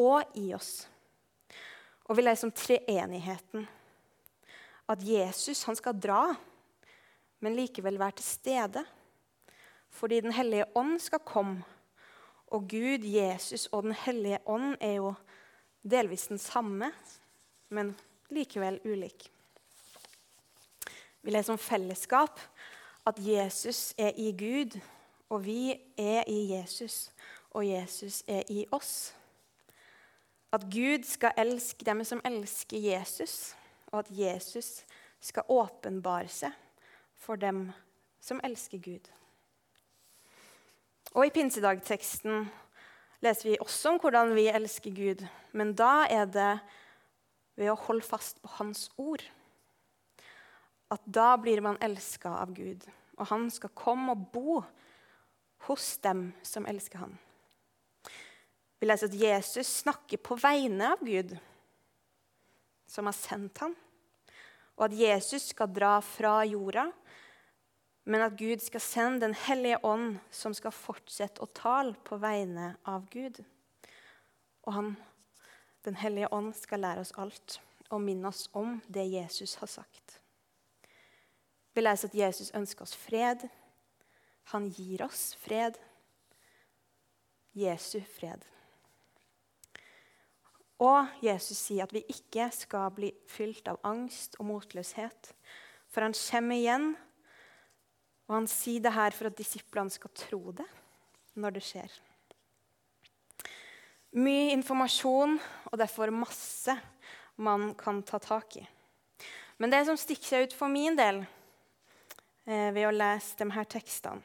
og 0.00 0.32
i 0.32 0.54
oss. 0.56 0.88
Og 2.08 2.16
vi 2.16 2.24
leser 2.24 2.48
om 2.48 2.56
treenigheten. 2.56 3.68
At 4.88 5.04
Jesus 5.04 5.60
skal 5.76 6.00
dra, 6.00 6.24
men 7.44 7.56
likevel 7.60 8.00
være 8.00 8.16
til 8.16 8.30
stede. 8.32 8.86
Fordi 9.92 10.20
Den 10.20 10.32
hellige 10.32 10.66
ånd 10.74 10.98
skal 11.00 11.18
komme. 11.18 11.62
Og 12.46 12.60
Gud, 12.68 13.04
Jesus 13.04 13.66
og 13.66 13.82
Den 13.82 13.92
hellige 13.92 14.38
ånd 14.46 14.76
er 14.80 14.92
jo 14.92 15.14
delvis 15.82 16.26
den 16.26 16.38
samme, 16.38 16.92
men 17.68 17.94
likevel 18.30 18.80
ulik. 18.84 19.30
Vi 21.22 21.30
leser 21.30 21.52
om 21.52 21.58
fellesskap, 21.58 22.40
at 23.06 23.18
Jesus 23.18 23.94
er 23.98 24.12
i 24.16 24.32
Gud, 24.32 24.80
og 25.28 25.44
vi 25.44 25.80
er 25.98 26.24
i 26.28 26.52
Jesus, 26.52 27.12
og 27.50 27.68
Jesus 27.68 28.24
er 28.26 28.42
i 28.48 28.66
oss. 28.70 29.14
At 30.52 30.62
Gud 30.72 31.04
skal 31.04 31.32
elske 31.38 31.84
dem 31.84 32.04
som 32.04 32.20
elsker 32.24 32.78
Jesus, 32.78 33.54
og 33.86 33.98
at 33.98 34.10
Jesus 34.10 34.84
skal 35.20 35.42
åpenbare 35.48 36.28
seg 36.28 36.52
for 37.14 37.36
dem 37.36 37.70
som 38.20 38.40
elsker 38.44 38.78
Gud. 38.78 39.21
Og 41.12 41.26
I 41.26 41.32
pinsedagteksten 41.34 42.46
leser 43.22 43.50
vi 43.50 43.58
også 43.60 43.92
om 43.92 43.98
hvordan 44.00 44.32
vi 44.32 44.46
elsker 44.48 44.94
Gud, 44.96 45.24
men 45.52 45.74
da 45.76 46.06
er 46.08 46.24
det 46.32 46.52
ved 47.60 47.68
å 47.68 47.80
holde 47.84 48.06
fast 48.06 48.40
på 48.40 48.48
Hans 48.56 48.86
ord. 48.96 49.20
At 50.92 51.04
da 51.04 51.34
blir 51.40 51.60
man 51.64 51.76
elska 51.84 52.32
av 52.40 52.54
Gud, 52.56 52.86
og 53.20 53.28
han 53.28 53.46
skal 53.52 53.74
komme 53.76 54.16
og 54.16 54.24
bo 54.32 54.62
hos 55.68 55.94
dem 56.04 56.30
som 56.44 56.66
elsker 56.68 57.04
han. 57.04 57.14
Vi 58.80 58.88
leser 58.88 59.12
at 59.12 59.20
Jesus 59.20 59.68
snakker 59.84 60.18
på 60.18 60.36
vegne 60.40 60.94
av 60.96 61.04
Gud, 61.04 61.36
som 62.88 63.06
har 63.08 63.16
sendt 63.16 63.60
ham, 63.62 63.76
og 64.74 64.88
at 64.88 64.96
Jesus 64.96 65.52
skal 65.52 65.70
dra 65.70 65.94
fra 66.04 66.40
jorda, 66.48 66.88
men 68.04 68.24
at 68.24 68.38
Gud 68.38 68.58
skal 68.58 68.80
sende 68.80 69.20
Den 69.20 69.34
hellige 69.34 69.78
ånd, 69.84 70.18
som 70.30 70.54
skal 70.54 70.74
fortsette 70.74 71.42
å 71.42 71.50
tale 71.54 71.94
på 72.04 72.18
vegne 72.18 72.74
av 72.84 73.06
Gud. 73.10 73.42
Og 74.66 74.72
han, 74.72 74.96
Den 75.84 75.94
hellige 75.94 76.32
ånd, 76.32 76.54
skal 76.54 76.82
lære 76.82 77.00
oss 77.00 77.14
alt 77.18 77.60
og 77.90 78.00
minne 78.00 78.28
oss 78.28 78.48
om 78.52 78.80
det 78.88 79.04
Jesus 79.10 79.54
har 79.60 79.68
sagt. 79.68 80.18
Vi 81.74 81.80
leser 81.80 82.08
at 82.08 82.14
Jesus 82.14 82.52
ønsker 82.54 82.82
oss 82.82 82.94
fred. 82.96 83.44
Han 84.52 84.68
gir 84.70 85.04
oss 85.04 85.34
fred. 85.40 85.78
Jesu 87.52 88.00
fred. 88.16 88.44
Og 90.82 91.06
Jesus 91.22 91.60
sier 91.60 91.84
at 91.84 91.92
vi 91.94 92.02
ikke 92.10 92.48
skal 92.54 92.90
bli 92.96 93.12
fylt 93.30 93.68
av 93.70 93.80
angst 93.86 94.38
og 94.40 94.48
motløshet. 94.48 95.32
For 95.92 96.02
han 96.02 96.16
kommer 96.16 96.58
igjen, 96.58 96.94
og 98.32 98.38
han 98.38 98.48
sier 98.48 98.80
det 98.80 98.94
her 98.96 99.12
for 99.12 99.28
at 99.28 99.36
disiplene 99.36 99.92
skal 99.92 100.12
tro 100.16 100.54
det 100.56 100.64
når 101.36 101.58
det 101.58 101.62
skjer. 101.66 101.92
Mye 104.16 104.54
informasjon, 104.54 105.36
og 105.68 105.76
derfor 105.80 106.12
masse 106.16 106.72
man 107.36 107.74
kan 107.76 108.00
ta 108.08 108.16
tak 108.20 108.56
i. 108.56 108.64
Men 109.60 109.72
det 109.72 109.82
som 109.84 110.00
stikker 110.00 110.30
seg 110.30 110.48
ut 110.48 110.56
for 110.56 110.72
min 110.72 110.96
del 110.96 111.20
eh, 112.48 112.72
ved 112.72 112.88
å 112.88 112.96
lese 112.96 113.36
de 113.36 113.50
her 113.52 113.68
tekstene, 113.68 114.24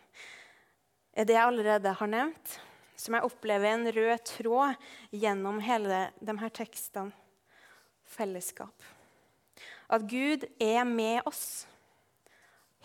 er 1.12 1.28
det 1.28 1.36
jeg 1.36 1.44
allerede 1.44 1.96
har 2.00 2.12
nevnt 2.12 2.58
som 2.96 3.16
jeg 3.18 3.28
opplever 3.28 3.74
en 3.74 3.92
rød 3.92 4.24
tråd 4.32 4.90
gjennom 5.12 5.60
hele 5.68 6.06
de 6.24 6.40
her 6.40 6.54
tekstene. 6.64 7.12
Fellesskap. 8.08 8.72
At 9.92 10.08
Gud 10.08 10.48
er 10.64 10.88
med 10.88 11.28
oss 11.28 11.66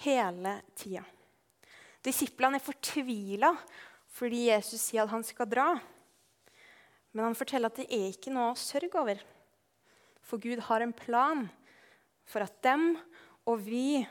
hele 0.03 0.59
tida. 0.79 1.05
Disiplene 2.03 2.59
er 2.59 2.65
fortvila 2.65 3.53
fordi 4.13 4.49
Jesus 4.51 4.89
sier 4.89 5.07
at 5.07 5.13
han 5.13 5.25
skal 5.25 5.49
dra. 5.49 5.69
Men 7.13 7.29
han 7.29 7.37
forteller 7.37 7.73
at 7.73 7.79
det 7.81 7.89
er 7.93 8.11
ikke 8.11 8.33
noe 8.33 8.53
å 8.53 8.59
sørge 8.59 8.99
over. 9.01 9.21
For 10.25 10.41
Gud 10.43 10.61
har 10.69 10.85
en 10.85 10.95
plan 10.97 11.47
for 12.29 12.45
at 12.45 12.59
dem 12.65 12.95
og 13.49 13.65
vi 13.65 14.03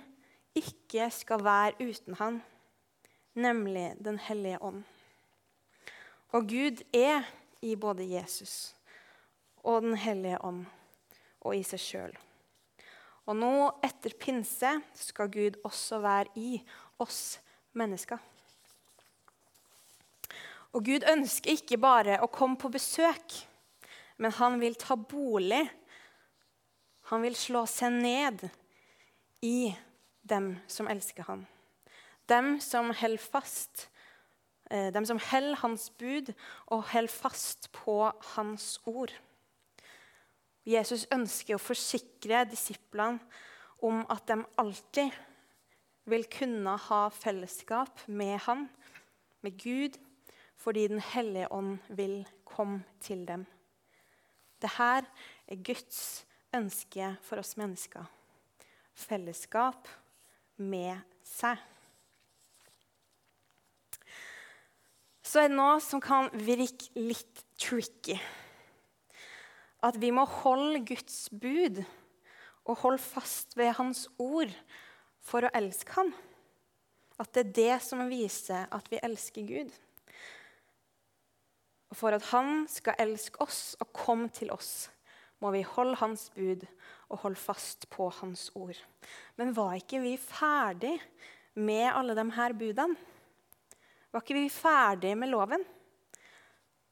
ikke 0.58 1.08
skal 1.14 1.44
være 1.46 1.88
uten 1.88 2.18
han, 2.20 2.42
nemlig 3.34 3.94
Den 4.04 4.20
hellige 4.20 4.60
ånd. 4.62 4.84
Og 6.32 6.48
Gud 6.48 6.84
er 6.94 7.24
i 7.62 7.76
både 7.76 8.08
Jesus 8.08 8.76
og 9.64 9.82
Den 9.84 9.96
hellige 9.96 10.42
ånd 10.44 10.66
og 11.42 11.56
i 11.56 11.64
seg 11.66 11.82
sjøl. 11.82 12.20
Og 13.30 13.38
nå, 13.38 13.54
etter 13.86 14.16
pinse, 14.20 14.74
skal 14.98 15.30
Gud 15.32 15.60
også 15.68 16.02
være 16.02 16.32
i 16.42 16.62
oss 17.02 17.40
mennesker. 17.78 18.18
Og 20.72 20.86
Gud 20.88 21.06
ønsker 21.12 21.54
ikke 21.58 21.80
bare 21.82 22.18
å 22.24 22.32
komme 22.32 22.58
på 22.60 22.72
besøk, 22.72 23.36
men 24.18 24.34
han 24.38 24.58
vil 24.62 24.78
ta 24.80 24.96
bolig. 24.96 25.64
Han 27.12 27.26
vil 27.26 27.36
slå 27.36 27.66
seg 27.68 27.98
ned 27.98 28.46
i 29.44 29.74
dem 30.24 30.54
som 30.72 30.88
elsker 30.90 31.28
ham. 31.28 31.46
Dem 32.30 32.56
som 32.64 32.94
holder 32.96 33.22
fast 33.22 33.90
Eh, 34.72 34.94
dem 34.94 35.06
som 35.06 35.20
holder 35.20 35.60
hans 35.66 35.90
bud 36.00 36.32
og 36.72 36.86
holder 36.94 37.12
fast 37.12 37.72
på 37.76 38.12
hans 38.36 38.80
ord. 38.88 39.12
Jesus 40.68 41.08
ønsker 41.14 41.58
å 41.58 41.62
forsikre 41.62 42.44
disiplene 42.50 43.20
om 43.82 44.04
at 44.14 44.28
de 44.30 44.38
alltid 44.62 45.16
vil 46.12 46.28
kunne 46.30 46.76
ha 46.90 47.02
fellesskap 47.14 48.04
med 48.08 48.38
han, 48.46 48.68
med 49.42 49.58
Gud, 49.58 49.98
fordi 50.62 50.88
Den 50.88 51.00
hellige 51.00 51.52
ånd 51.52 51.80
vil 51.90 52.28
komme 52.46 52.84
til 53.02 53.26
dem. 53.26 53.48
Dette 54.62 55.02
er 55.50 55.64
Guds 55.66 56.26
ønske 56.54 57.16
for 57.26 57.42
oss 57.42 57.58
mennesker. 57.58 58.06
Fellesskap 58.94 59.88
med 60.58 61.02
seg. 61.26 61.58
så 65.32 65.40
er 65.40 65.48
det 65.48 65.56
noe 65.56 65.80
som 65.80 66.02
kan 66.04 66.28
virke 66.44 66.92
litt 67.00 67.46
tricky. 67.60 68.18
At 69.82 69.98
vi 70.02 70.12
må 70.14 70.28
holde 70.30 70.84
Guds 70.86 71.30
bud 71.34 71.82
og 72.70 72.78
holde 72.84 73.02
fast 73.02 73.58
ved 73.58 73.74
Hans 73.80 74.06
ord 74.22 74.52
for 75.26 75.46
å 75.46 75.54
elske 75.58 75.96
Han. 75.98 76.12
At 77.22 77.34
det 77.34 77.44
er 77.44 77.56
det 77.58 77.78
som 77.86 78.06
viser 78.10 78.70
at 78.74 78.88
vi 78.92 79.02
elsker 79.02 79.46
Gud. 79.46 79.72
Og 81.92 81.98
for 81.98 82.16
at 82.16 82.30
Han 82.32 82.66
skal 82.72 83.00
elske 83.02 83.42
oss 83.44 83.76
og 83.82 83.92
komme 83.94 84.30
til 84.34 84.54
oss, 84.54 84.90
må 85.42 85.50
vi 85.56 85.66
holde 85.66 85.98
Hans 86.00 86.30
bud 86.36 86.64
og 87.10 87.24
holde 87.26 87.42
fast 87.42 87.90
på 87.90 88.08
Hans 88.22 88.50
ord. 88.56 88.78
Men 89.36 89.56
var 89.58 89.76
ikke 89.80 90.02
vi 90.04 90.16
ferdig 90.22 90.96
med 91.58 91.90
alle 91.90 92.16
her 92.38 92.54
budene? 92.54 92.96
Var 94.12 94.24
ikke 94.24 94.38
vi 94.38 94.50
ferdig 94.52 95.16
med 95.18 95.32
loven? 95.32 95.64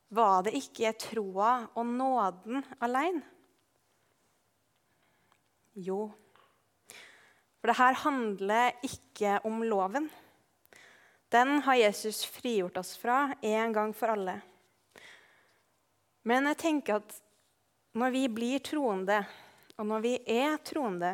Var 0.10 0.46
det 0.48 0.56
ikke 0.58 0.96
troa 0.98 1.52
og 1.78 1.86
nåden 1.86 2.64
alene? 2.82 3.22
Jo. 5.78 6.08
For 7.60 7.70
det 7.70 7.78
her 7.78 8.00
handler 8.02 8.80
ikke 8.84 9.38
om 9.46 9.62
loven. 9.64 10.10
Den 11.30 11.60
har 11.62 11.78
Jesus 11.78 12.24
frigjort 12.26 12.80
oss 12.82 12.96
fra 12.98 13.36
en 13.46 13.74
gang 13.76 13.94
for 13.94 14.16
alle. 14.16 14.40
Men 16.26 16.50
jeg 16.50 16.62
tenker 16.64 16.98
at 16.98 17.16
når 18.00 18.14
vi 18.16 18.24
blir 18.34 18.64
troende, 18.66 19.22
og 19.78 19.88
når 19.88 20.04
vi 20.04 20.14
er 20.26 20.58
troende, 20.66 21.14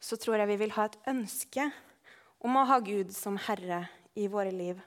så 0.00 0.16
tror 0.16 0.40
jeg 0.40 0.50
vi 0.54 0.60
vil 0.64 0.74
ha 0.76 0.86
et 0.88 0.98
ønske 1.12 1.68
om 2.44 2.56
å 2.56 2.66
ha 2.68 2.78
Gud 2.84 3.12
som 3.14 3.38
herre 3.46 3.84
i 4.16 4.28
våre 4.30 4.52
liv. 4.54 4.80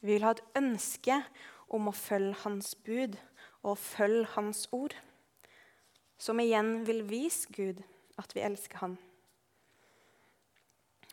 Vi 0.00 0.14
vil 0.14 0.24
ha 0.24 0.32
et 0.34 0.44
ønske 0.58 1.20
om 1.68 1.88
å 1.88 1.96
følge 1.96 2.36
Hans 2.44 2.74
bud 2.74 3.16
og 3.64 3.78
følge 3.80 4.28
Hans 4.34 4.66
ord. 4.72 4.94
Som 6.20 6.40
igjen 6.40 6.84
vil 6.86 7.02
vise 7.08 7.50
Gud 7.52 7.82
at 8.20 8.34
vi 8.36 8.44
elsker 8.46 8.82
Han. 8.82 8.98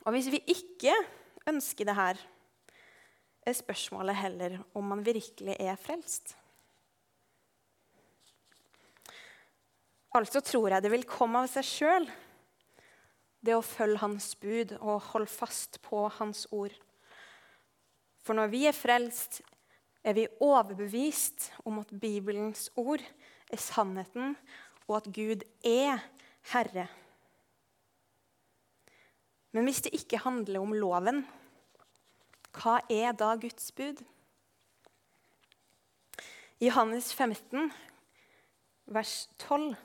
Og 0.05 0.15
hvis 0.15 0.31
vi 0.33 0.41
ikke 0.49 0.93
ønsker 1.49 1.85
det 1.85 1.97
her, 1.97 2.21
er 3.41 3.57
spørsmålet 3.57 4.17
heller 4.17 4.59
om 4.77 4.85
man 4.85 5.05
virkelig 5.05 5.55
er 5.59 5.77
frelst. 5.81 6.35
Altså 10.13 10.41
tror 10.43 10.73
jeg 10.73 10.83
det 10.83 10.91
vil 10.91 11.07
komme 11.07 11.41
av 11.41 11.49
seg 11.49 11.65
sjøl, 11.65 12.05
det 13.41 13.55
å 13.55 13.65
følge 13.65 14.01
Hans 14.03 14.33
bud 14.37 14.75
og 14.77 15.07
holde 15.13 15.31
fast 15.31 15.79
på 15.85 16.03
Hans 16.19 16.45
ord. 16.51 16.73
For 18.21 18.37
når 18.37 18.51
vi 18.51 18.65
er 18.69 18.77
frelst, 18.77 19.39
er 20.03 20.15
vi 20.17 20.27
overbevist 20.41 21.51
om 21.65 21.79
at 21.79 21.93
Bibelens 22.01 22.69
ord 22.75 23.03
er 23.51 23.57
sannheten, 23.61 24.35
og 24.87 24.97
at 24.97 25.11
Gud 25.13 25.43
er 25.65 26.01
Herre. 26.53 26.87
Men 29.51 29.67
hvis 29.67 29.81
det 29.81 29.93
ikke 29.93 30.21
handler 30.23 30.63
om 30.63 30.73
loven, 30.73 31.25
hva 32.55 32.79
er 32.89 33.13
da 33.15 33.35
Guds 33.39 33.71
bud? 33.71 34.01
I 36.59 36.67
Johannes 36.69 37.13
15, 37.13 37.71
vers 38.85 39.29
12, 39.39 39.75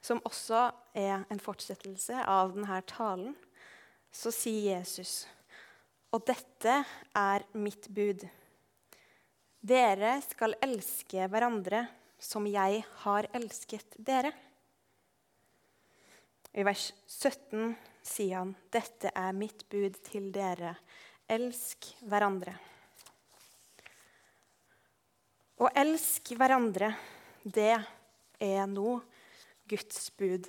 som 0.00 0.22
også 0.24 0.70
er 0.94 1.24
en 1.30 1.40
fortsettelse 1.42 2.24
av 2.30 2.54
denne 2.54 2.80
talen, 2.88 3.34
så 4.12 4.30
sier 4.32 4.78
Jesus 4.78 5.26
Og 6.14 6.22
dette 6.24 6.76
er 7.18 7.42
mitt 7.58 7.88
bud. 7.92 8.22
Dere 9.66 10.20
skal 10.22 10.54
elske 10.62 11.24
hverandre 11.26 11.86
som 12.22 12.44
jeg 12.46 12.84
har 13.02 13.26
elsket 13.34 13.96
dere. 13.98 14.30
I 16.54 16.62
vers 16.64 16.92
17 17.06 17.74
sier 18.06 18.36
han, 18.38 18.54
'Dette 18.70 19.10
er 19.10 19.32
mitt 19.34 19.64
bud 19.68 19.98
til 20.06 20.30
dere. 20.32 20.76
Elsk 21.26 21.90
hverandre.' 22.06 22.54
Å 25.56 25.72
elske 25.72 26.36
hverandre, 26.36 26.92
det 27.42 27.74
er 28.38 28.66
nå 28.70 29.00
Guds 29.66 30.10
bud. 30.14 30.46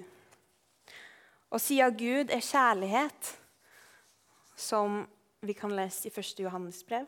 Og 1.50 1.62
siden 1.63 1.95
Gud 1.97 2.29
er 2.29 2.43
kjærlighet, 2.43 3.38
som 4.55 5.05
vi 5.39 5.55
kan 5.55 5.71
lese 5.74 6.09
i 6.09 6.12
1. 6.12 6.43
Johannes 6.43 6.83
brev, 6.83 7.07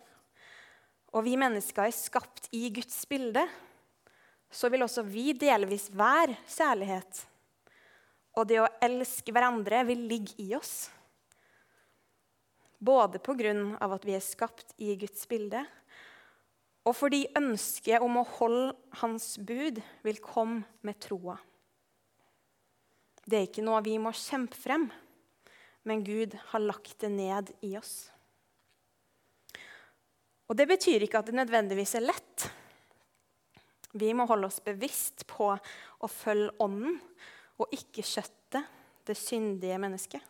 og 1.10 1.26
vi 1.26 1.34
mennesker 1.40 1.88
er 1.88 1.96
skapt 1.96 2.50
i 2.54 2.68
Guds 2.74 3.02
bilde, 3.10 3.46
så 4.50 4.70
vil 4.70 4.86
også 4.86 5.04
vi 5.06 5.32
delvis 5.38 5.90
være 5.94 6.38
kjærlighet. 6.50 7.24
Og 8.38 8.48
det 8.50 8.62
å 8.62 8.70
elske 8.86 9.34
hverandre 9.34 9.84
vil 9.90 10.06
ligge 10.10 10.38
i 10.42 10.54
oss. 10.58 10.90
Både 12.80 13.20
pga. 13.20 13.54
at 13.80 14.06
vi 14.06 14.16
er 14.16 14.24
skapt 14.24 14.74
i 14.78 14.96
Guds 14.96 15.26
bilde, 15.28 15.66
og 16.88 16.96
fordi 16.96 17.28
ønsket 17.36 18.02
om 18.02 18.22
å 18.22 18.28
holde 18.40 18.74
Hans 19.02 19.38
bud 19.38 19.82
vil 20.04 20.22
komme 20.24 20.64
med 20.82 21.00
troa. 21.00 21.38
Det 23.26 23.38
er 23.38 23.50
ikke 23.50 23.66
noe 23.66 23.82
vi 23.86 23.98
må 24.02 24.14
kjempe 24.16 24.58
frem, 24.58 24.88
men 25.84 26.04
Gud 26.04 26.34
har 26.50 26.64
lagt 26.64 26.96
det 27.04 27.12
ned 27.12 27.52
i 27.62 27.76
oss. 27.78 28.10
Og 30.50 30.58
Det 30.58 30.66
betyr 30.66 31.06
ikke 31.06 31.22
at 31.22 31.30
det 31.30 31.38
nødvendigvis 31.38 31.94
er 32.00 32.08
lett. 32.08 32.48
Vi 33.94 34.10
må 34.18 34.26
holde 34.30 34.50
oss 34.50 34.60
bevisst 34.66 35.28
på 35.30 35.52
å 35.54 36.10
følge 36.10 36.56
Ånden 36.62 36.98
og 37.60 37.74
ikke 37.76 38.06
kjøttet, 38.06 38.66
det 39.06 39.16
syndige 39.18 39.78
mennesket. 39.82 40.22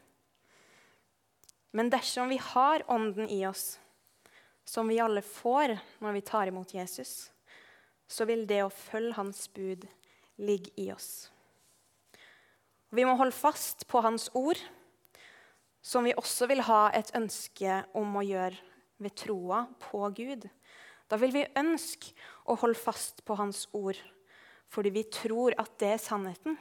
Men 1.75 1.91
dersom 1.91 2.31
vi 2.31 2.39
har 2.39 2.83
Ånden 2.91 3.29
i 3.31 3.41
oss, 3.47 3.79
som 4.67 4.87
vi 4.87 4.99
alle 4.99 5.23
får 5.25 5.77
når 6.03 6.15
vi 6.15 6.25
tar 6.27 6.51
imot 6.51 6.73
Jesus, 6.73 7.31
så 8.07 8.25
vil 8.27 8.45
det 8.47 8.63
å 8.63 8.73
følge 8.73 9.15
Hans 9.17 9.47
bud 9.55 9.85
ligge 10.39 10.71
i 10.79 10.89
oss. 10.91 11.29
Vi 12.89 13.05
må 13.05 13.15
holde 13.19 13.35
fast 13.35 13.85
på 13.87 14.01
Hans 14.01 14.29
ord, 14.33 14.59
som 15.81 16.03
vi 16.03 16.15
også 16.17 16.47
vil 16.49 16.63
ha 16.67 16.89
et 16.95 17.11
ønske 17.15 17.83
om 17.97 18.17
å 18.19 18.25
gjøre 18.25 18.68
ved 18.99 19.15
troa 19.17 19.65
på 19.89 20.03
Gud. 20.15 20.47
Da 21.09 21.17
vil 21.17 21.33
vi 21.33 21.47
ønske 21.57 22.13
å 22.45 22.57
holde 22.59 22.79
fast 22.79 23.23
på 23.25 23.37
Hans 23.39 23.67
ord 23.73 23.99
fordi 24.69 24.91
vi 24.93 25.01
tror 25.09 25.55
at 25.57 25.71
det 25.81 25.95
er 25.95 26.01
sannheten. 26.01 26.53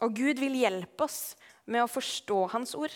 Og 0.00 0.14
Gud 0.16 0.38
vil 0.40 0.54
hjelpe 0.56 1.04
oss 1.04 1.34
med 1.68 1.84
å 1.84 1.90
forstå 1.90 2.38
Hans 2.54 2.72
ord 2.72 2.94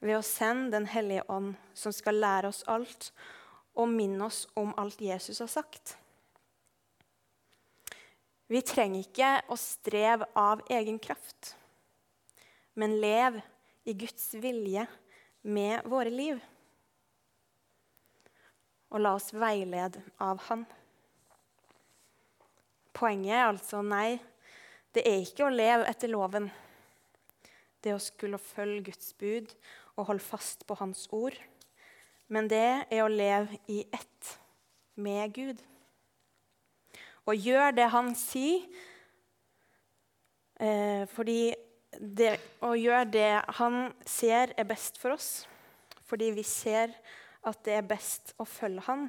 ved 0.00 0.14
å 0.16 0.24
sende 0.24 0.70
Den 0.76 0.86
hellige 0.88 1.26
ånd, 1.28 1.56
som 1.74 1.92
skal 1.92 2.20
lære 2.22 2.52
oss 2.52 2.62
alt 2.70 3.10
og 3.74 3.90
minne 3.90 4.28
oss 4.28 4.44
om 4.58 4.72
alt 4.80 5.02
Jesus 5.02 5.42
har 5.42 5.50
sagt. 5.50 5.96
Vi 8.50 8.62
trenger 8.66 9.04
ikke 9.04 9.34
å 9.52 9.58
streve 9.60 10.26
av 10.34 10.62
egen 10.72 10.98
kraft, 10.98 11.52
men 12.74 12.96
leve 13.02 13.44
i 13.86 13.94
Guds 13.94 14.32
vilje 14.42 14.86
med 15.42 15.86
våre 15.86 16.10
liv. 16.10 16.40
Og 18.90 19.02
la 19.02 19.14
oss 19.14 19.30
veilede 19.34 20.02
av 20.22 20.40
Han. 20.48 20.64
Poenget 22.96 23.36
er 23.36 23.46
altså 23.46 23.84
nei, 23.86 24.18
det 24.94 25.06
er 25.06 25.22
ikke 25.22 25.46
å 25.46 25.54
leve 25.54 25.86
etter 25.88 26.10
loven. 26.10 26.50
Det 27.80 27.94
å 27.94 28.02
skulle 28.02 28.40
følge 28.42 28.90
Guds 28.90 29.14
bud 29.16 29.54
og 29.94 30.10
holde 30.10 30.26
fast 30.26 30.66
på 30.66 30.76
Hans 30.82 31.06
ord. 31.14 31.38
Men 32.28 32.50
det 32.50 32.86
er 32.90 33.02
å 33.04 33.10
leve 33.10 33.58
i 33.70 33.84
ett 33.94 34.36
med 35.00 35.32
Gud 35.34 35.62
og 37.30 37.36
gjøre 37.38 37.74
det 37.78 37.88
han 37.92 38.12
sier. 38.18 38.66
Eh, 40.60 41.06
fordi 41.14 41.54
det, 41.96 42.34
å 42.64 42.74
gjøre 42.76 43.06
det 43.12 43.30
han 43.60 43.80
ser 44.08 44.54
er 44.58 44.68
best 44.68 45.00
for 45.00 45.16
oss, 45.16 45.30
fordi 46.06 46.30
vi 46.36 46.44
ser 46.46 46.92
at 47.46 47.60
det 47.66 47.76
er 47.78 47.88
best 47.88 48.34
å 48.40 48.46
følge 48.48 48.84
han. 48.86 49.06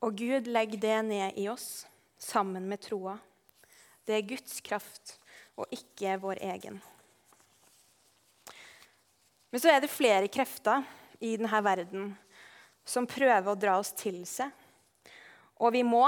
Og 0.00 0.16
Gud 0.16 0.48
legger 0.48 0.80
det 0.80 0.96
ned 1.10 1.38
i 1.38 1.48
oss 1.52 1.84
sammen 2.20 2.66
med 2.68 2.82
troa. 2.84 3.18
Det 4.06 4.16
er 4.16 4.28
Guds 4.28 4.62
kraft 4.64 5.18
og 5.60 5.68
ikke 5.74 6.16
vår 6.22 6.40
egen. 6.54 6.80
Men 9.50 9.62
så 9.62 9.70
er 9.72 9.82
det 9.82 9.92
flere 9.92 10.30
krefter 10.32 10.82
i 11.20 11.36
denne 11.36 11.62
verden 11.64 12.10
som 12.86 13.06
prøver 13.06 13.52
å 13.52 13.58
dra 13.58 13.76
oss 13.78 13.92
til 13.98 14.22
seg 14.26 14.50
og 15.60 15.74
vi 15.76 15.82
må, 15.84 16.06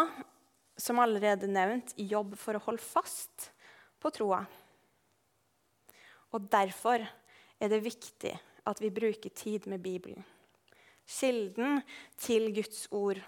som 0.80 1.00
allerede 1.02 1.50
nevnt, 1.50 1.92
jobbe 1.96 2.38
for 2.40 2.56
å 2.56 2.64
holde 2.64 2.82
fast 2.82 3.50
på 4.00 4.10
troa. 4.14 4.40
Og 6.32 6.48
derfor 6.48 7.04
er 7.04 7.70
det 7.70 7.82
viktig 7.84 8.32
at 8.64 8.80
vi 8.80 8.88
bruker 8.94 9.34
tid 9.36 9.68
med 9.68 9.82
Bibelen. 9.84 10.24
Kilden 11.12 11.82
til 12.16 12.48
Guds 12.56 12.86
ord. 12.90 13.20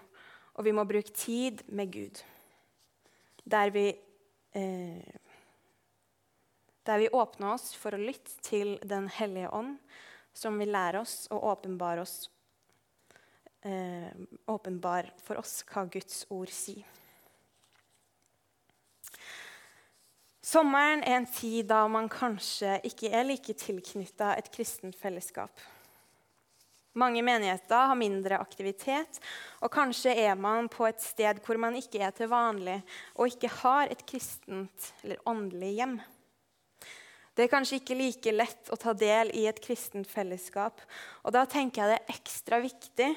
Og 0.55 0.65
vi 0.65 0.73
må 0.75 0.85
bruke 0.87 1.13
tid 1.13 1.61
med 1.67 1.93
Gud. 1.93 2.21
Der 3.45 3.69
vi, 3.69 3.87
eh, 4.57 5.15
der 6.85 7.01
vi 7.01 7.11
åpner 7.13 7.53
oss 7.53 7.73
for 7.77 7.93
å 7.93 8.01
lytte 8.01 8.39
til 8.41 8.79
Den 8.81 9.07
hellige 9.07 9.51
ånd, 9.53 9.77
som 10.33 10.57
vil 10.59 10.73
lære 10.73 11.05
oss 11.05 11.27
og 11.31 11.43
åpenbare 11.55 12.01
oss 12.01 12.29
Eh, 13.65 14.11
åpenbar 14.45 15.07
for 15.23 15.39
oss 15.41 15.63
hva 15.65 15.87
Guds 15.89 16.19
ord 16.29 16.51
sier. 16.53 16.85
Sommeren 20.45 21.01
er 21.01 21.15
en 21.17 21.25
tid 21.25 21.65
da 21.71 21.79
man 21.89 22.05
kanskje 22.05 22.75
ikke 22.85 23.09
er 23.09 23.25
like 23.25 23.55
tilknytta 23.57 24.35
et 24.37 24.51
kristent 24.53 24.93
fellesskap. 24.99 25.49
Mange 26.95 27.19
menigheter 27.27 27.89
har 27.89 27.97
mindre 27.99 28.37
aktivitet, 28.39 29.19
og 29.59 29.71
kanskje 29.73 30.13
er 30.15 30.37
man 30.39 30.69
på 30.71 30.85
et 30.87 31.01
sted 31.03 31.41
hvor 31.43 31.59
man 31.59 31.75
ikke 31.75 31.99
er 31.99 32.13
til 32.15 32.29
vanlig 32.31 32.77
og 33.17 33.33
ikke 33.33 33.51
har 33.61 33.91
et 33.91 34.05
kristent 34.07 34.91
eller 35.03 35.19
åndelig 35.27 35.73
hjem. 35.75 35.97
Det 37.35 37.43
er 37.43 37.51
kanskje 37.51 37.81
ikke 37.81 37.97
like 37.99 38.31
lett 38.31 38.71
å 38.71 38.79
ta 38.79 38.93
del 38.95 39.33
i 39.35 39.43
et 39.49 39.59
kristent 39.59 40.07
fellesskap. 40.07 40.79
Og 41.27 41.35
da 41.35 41.43
tenker 41.51 41.83
jeg 41.83 41.91
det 41.91 41.97
er 41.99 42.15
ekstra 42.15 42.61
viktig 42.63 43.09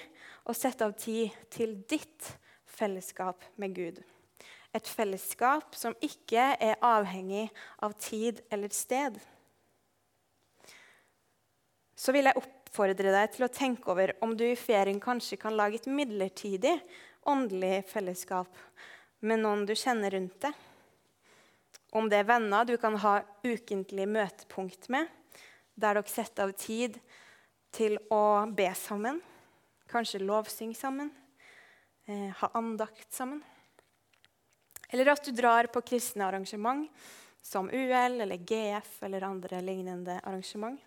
å 0.51 0.57
sette 0.59 0.89
av 0.89 0.97
tid 0.99 1.37
til 1.55 1.77
ditt 1.87 2.33
fellesskap 2.67 3.47
med 3.63 3.79
Gud. 3.79 4.03
Et 4.75 4.91
fellesskap 4.91 5.79
som 5.79 5.95
ikke 6.03 6.51
er 6.59 6.83
avhengig 6.83 7.47
av 7.79 7.95
tid 8.03 8.43
eller 8.51 8.75
sted. 8.75 9.23
Så 11.99 12.11
vil 12.15 12.27
jeg 12.27 12.43
oppfordre 12.69 13.13
deg 13.15 13.33
til 13.33 13.47
å 13.47 13.53
tenke 13.53 13.89
over 13.91 14.13
om 14.25 14.35
du 14.37 14.45
i 14.45 14.57
ferien 14.59 15.01
kanskje 15.01 15.41
kan 15.41 15.57
lage 15.57 15.81
et 15.81 15.89
midlertidig 15.89 16.77
åndelig 17.29 17.87
fellesskap 17.89 18.53
med 19.25 19.41
noen 19.43 19.65
du 19.67 19.75
kjenner 19.77 20.13
rundt 20.15 20.37
deg. 20.45 20.53
Om 21.97 22.09
det 22.13 22.21
er 22.21 22.29
venner 22.29 22.67
du 22.69 22.77
kan 22.81 22.99
ha 23.01 23.15
ukentlig 23.45 24.05
møtepunkt 24.09 24.91
med, 24.93 25.09
der 25.75 25.97
dere 25.97 26.11
setter 26.13 26.49
av 26.49 26.53
tid 26.59 26.99
til 27.73 27.97
å 28.13 28.45
be 28.53 28.69
sammen, 28.77 29.23
kanskje 29.89 30.21
lovsynge 30.21 30.77
sammen, 30.77 31.11
eh, 32.07 32.29
ha 32.37 32.51
andakt 32.59 33.09
sammen. 33.13 33.41
Eller 34.93 35.13
at 35.13 35.25
du 35.25 35.33
drar 35.33 35.69
på 35.73 35.85
kristne 35.85 36.29
arrangement 36.29 36.89
som 37.43 37.71
UL 37.71 38.21
eller 38.21 38.37
GF 38.37 39.03
eller 39.03 39.25
andre 39.25 39.61
lignende 39.65 40.21
arrangement. 40.25 40.81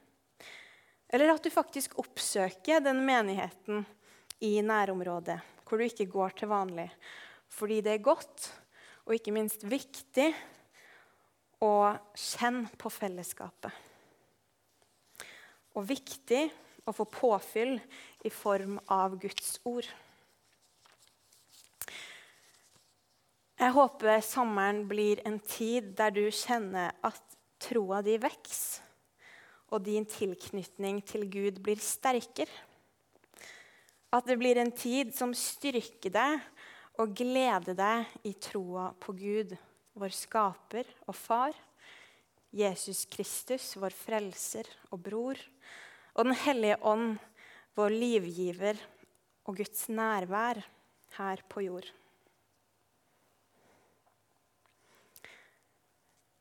Eller 1.12 1.34
at 1.34 1.44
du 1.44 1.52
faktisk 1.52 1.98
oppsøker 2.00 2.84
den 2.84 3.04
menigheten 3.06 3.84
i 4.40 4.58
nærområdet 4.64 5.42
hvor 5.68 5.80
du 5.80 5.86
ikke 5.88 6.10
går 6.12 6.34
til 6.36 6.50
vanlig, 6.52 6.90
fordi 7.48 7.78
det 7.84 7.94
er 7.94 8.04
godt 8.04 8.50
og 9.06 9.14
ikke 9.16 9.32
minst 9.36 9.64
viktig 9.64 10.28
å 11.64 11.94
kjenne 12.18 12.68
på 12.80 12.92
fellesskapet. 12.92 13.72
Og 15.80 15.88
viktig 15.88 16.42
å 16.84 16.94
få 16.96 17.06
påfyll 17.08 17.78
i 18.28 18.32
form 18.34 18.78
av 18.92 19.16
Guds 19.22 19.60
ord. 19.64 19.88
Jeg 23.62 23.76
håper 23.78 24.24
sommeren 24.26 24.84
blir 24.90 25.22
en 25.28 25.38
tid 25.40 25.94
der 25.98 26.12
du 26.16 26.24
kjenner 26.34 26.96
at 27.06 27.22
troa 27.62 28.02
di 28.04 28.18
vokser, 28.20 28.91
og 29.72 29.84
din 29.86 30.06
tilknytning 30.06 31.00
til 31.08 31.26
Gud 31.32 31.62
blir 31.64 31.80
sterkere. 31.82 32.52
At 34.12 34.28
det 34.28 34.36
blir 34.42 34.60
en 34.60 34.74
tid 34.76 35.14
som 35.16 35.32
styrker 35.38 36.12
deg 36.12 36.42
og 37.00 37.16
gleder 37.16 37.78
deg 37.78 38.28
i 38.28 38.34
troa 38.36 38.90
på 39.00 39.16
Gud, 39.16 39.56
vår 39.96 40.16
skaper 40.16 40.90
og 41.08 41.16
far, 41.16 41.56
Jesus 42.52 43.06
Kristus, 43.08 43.72
vår 43.80 43.96
frelser 43.96 44.68
og 44.92 45.00
bror, 45.06 45.40
og 46.12 46.28
Den 46.28 46.36
hellige 46.36 46.76
ånd, 46.84 47.16
vår 47.80 47.94
livgiver 47.96 48.76
og 49.48 49.56
Guds 49.56 49.88
nærvær 49.88 50.60
her 51.16 51.44
på 51.48 51.64
jord. 51.64 51.88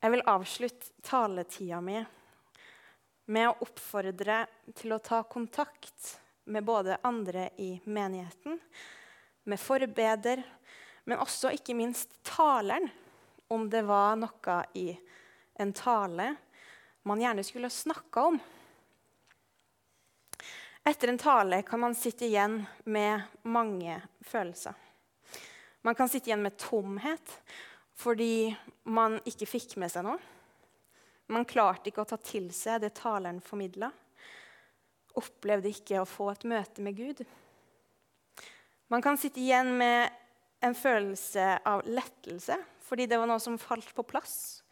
Jeg 0.00 0.10
vil 0.10 0.26
avslutte 0.26 0.90
taletida 1.06 1.78
mi 1.84 2.00
med 3.30 3.46
å 3.48 3.58
oppfordre 3.62 4.42
til 4.74 4.94
å 4.94 5.02
ta 5.02 5.22
kontakt 5.30 6.16
med 6.50 6.64
både 6.66 6.98
andre 7.06 7.48
i 7.62 7.76
menigheten, 7.84 8.58
med 9.46 9.60
forbeder, 9.60 10.42
men 11.06 11.22
også 11.22 11.52
ikke 11.54 11.76
minst 11.78 12.16
taleren, 12.26 12.88
om 13.50 13.68
det 13.70 13.82
var 13.86 14.18
noe 14.18 14.56
i 14.78 14.92
en 15.58 15.72
tale 15.74 16.32
man 17.02 17.22
gjerne 17.22 17.42
skulle 17.46 17.70
snakka 17.70 18.22
om. 18.30 18.36
Etter 20.86 21.10
en 21.10 21.18
tale 21.18 21.62
kan 21.66 21.80
man 21.80 21.94
sitte 21.94 22.26
igjen 22.26 22.60
med 22.84 23.22
mange 23.42 23.98
følelser. 24.20 24.74
Man 25.82 25.94
kan 25.94 26.08
sitte 26.08 26.30
igjen 26.30 26.44
med 26.44 26.58
tomhet 26.60 27.34
fordi 28.00 28.52
man 28.88 29.18
ikke 29.28 29.48
fikk 29.48 29.76
med 29.80 29.92
seg 29.92 30.06
noe. 30.06 30.20
Man 31.30 31.46
klarte 31.46 31.90
ikke 31.90 32.02
å 32.02 32.08
ta 32.10 32.18
til 32.18 32.48
seg 32.54 32.80
det 32.82 32.94
taleren 32.98 33.38
formidla. 33.44 33.90
Opplevde 35.18 35.70
ikke 35.70 36.00
å 36.02 36.08
få 36.08 36.30
et 36.32 36.46
møte 36.50 36.82
med 36.82 36.96
Gud. 36.98 37.22
Man 38.90 39.04
kan 39.04 39.18
sitte 39.20 39.38
igjen 39.42 39.70
med 39.78 40.10
en 40.60 40.74
følelse 40.76 41.52
av 41.66 41.86
lettelse 41.86 42.58
fordi 42.84 43.06
det 43.06 43.20
var 43.20 43.30
noe 43.30 43.38
som 43.38 43.58
falt 43.62 43.92
på 43.94 44.02
plass. 44.02 44.64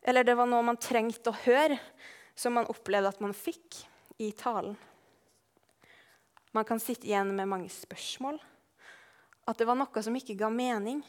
Eller 0.00 0.24
det 0.24 0.38
var 0.38 0.48
noe 0.48 0.64
man 0.64 0.80
trengte 0.80 1.28
å 1.28 1.40
høre, 1.42 1.76
som 2.32 2.54
man 2.56 2.68
opplevde 2.72 3.10
at 3.10 3.20
man 3.20 3.34
fikk 3.36 3.82
i 4.24 4.30
talen. 4.32 4.78
Man 6.56 6.64
kan 6.64 6.80
sitte 6.80 7.10
igjen 7.10 7.34
med 7.36 7.50
mange 7.50 7.68
spørsmål. 7.68 8.38
At 9.44 9.60
det 9.60 9.68
var 9.68 9.76
noe 9.76 10.04
som 10.04 10.16
ikke 10.16 10.38
ga 10.40 10.48
mening 10.48 11.02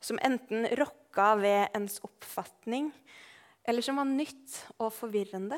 som 0.00 0.18
enten 0.22 0.66
rokka 0.80 1.34
ved 1.36 1.68
ens 1.76 2.00
oppfatning, 2.02 2.90
eller 3.70 3.86
som 3.86 4.00
var 4.00 4.08
nytt 4.08 4.56
og 4.82 4.90
forvirrende. 4.90 5.54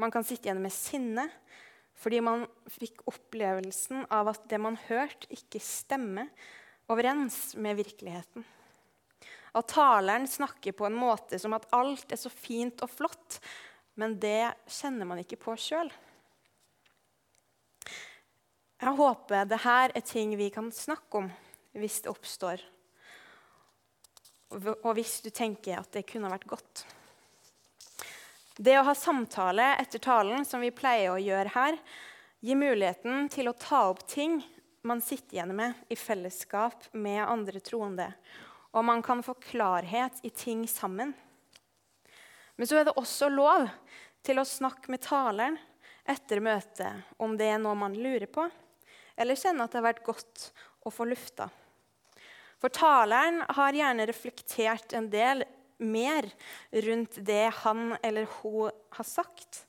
Man 0.00 0.12
kan 0.14 0.24
sitte 0.24 0.48
igjen 0.48 0.62
med 0.64 0.72
sinne 0.72 1.28
fordi 2.00 2.22
man 2.24 2.46
fikk 2.72 3.04
opplevelsen 3.08 4.06
av 4.12 4.32
at 4.32 4.48
det 4.50 4.58
man 4.60 4.78
hørte, 4.88 5.28
ikke 5.30 5.60
stemmer 5.62 6.32
overens 6.90 7.52
med 7.60 7.78
virkeligheten. 7.78 8.42
At 9.54 9.68
taleren 9.70 10.26
snakker 10.28 10.74
på 10.74 10.88
en 10.88 10.96
måte 10.98 11.38
som 11.40 11.54
at 11.54 11.68
alt 11.76 12.10
er 12.12 12.18
så 12.18 12.32
fint 12.32 12.80
og 12.84 12.90
flott, 12.90 13.38
men 14.00 14.16
det 14.20 14.56
kjenner 14.66 15.06
man 15.06 15.20
ikke 15.22 15.38
på 15.44 15.54
sjøl. 15.60 15.92
Jeg 18.80 18.98
håper 18.98 19.46
dette 19.52 19.76
er 19.78 20.00
ting 20.04 20.34
vi 20.40 20.50
kan 20.52 20.72
snakke 20.74 21.22
om 21.22 21.30
hvis 21.76 22.02
det 22.04 22.10
oppstår. 22.10 22.64
Og 24.54 24.90
hvis 24.94 25.18
du 25.24 25.30
tenker 25.34 25.80
at 25.80 25.90
det 25.94 26.06
kunne 26.08 26.30
vært 26.30 26.46
godt. 26.48 26.84
Det 28.54 28.76
å 28.78 28.84
ha 28.86 28.94
samtale 28.94 29.72
etter 29.82 29.98
talen, 29.98 30.44
som 30.46 30.62
vi 30.62 30.70
pleier 30.70 31.10
å 31.10 31.18
gjøre 31.18 31.50
her, 31.56 31.78
gir 32.44 32.58
muligheten 32.60 33.26
til 33.32 33.50
å 33.50 33.56
ta 33.58 33.88
opp 33.90 34.04
ting 34.06 34.38
man 34.84 35.00
sitter 35.00 35.38
igjen 35.38 35.54
med 35.56 35.72
i 35.88 35.96
fellesskap 35.96 36.90
med 36.92 37.22
andre 37.24 37.60
troende. 37.64 38.10
Og 38.76 38.84
man 38.84 39.02
kan 39.02 39.22
få 39.24 39.34
klarhet 39.42 40.20
i 40.22 40.30
ting 40.30 40.66
sammen. 40.68 41.14
Men 42.54 42.68
så 42.68 42.78
er 42.78 42.86
det 42.86 42.94
også 43.00 43.30
lov 43.32 43.66
til 44.22 44.38
å 44.38 44.46
snakke 44.46 44.92
med 44.92 45.02
taleren 45.02 45.58
etter 46.06 46.42
møtet 46.44 47.16
om 47.22 47.34
det 47.40 47.48
er 47.48 47.62
noe 47.62 47.74
man 47.78 47.96
lurer 47.96 48.28
på, 48.30 48.46
eller 49.16 49.40
kjenner 49.40 49.64
at 49.64 49.72
det 49.72 49.80
har 49.80 49.88
vært 49.88 50.06
godt 50.06 50.48
å 50.84 50.92
få 50.92 51.08
lufta. 51.08 51.48
For 52.64 52.72
taleren 52.72 53.42
har 53.52 53.76
gjerne 53.76 54.06
reflektert 54.08 54.94
en 54.96 55.10
del 55.12 55.42
mer 55.84 56.24
rundt 56.86 57.18
det 57.20 57.50
han 57.60 57.90
eller 58.00 58.24
hun 58.38 58.70
har 58.96 59.04
sagt, 59.04 59.66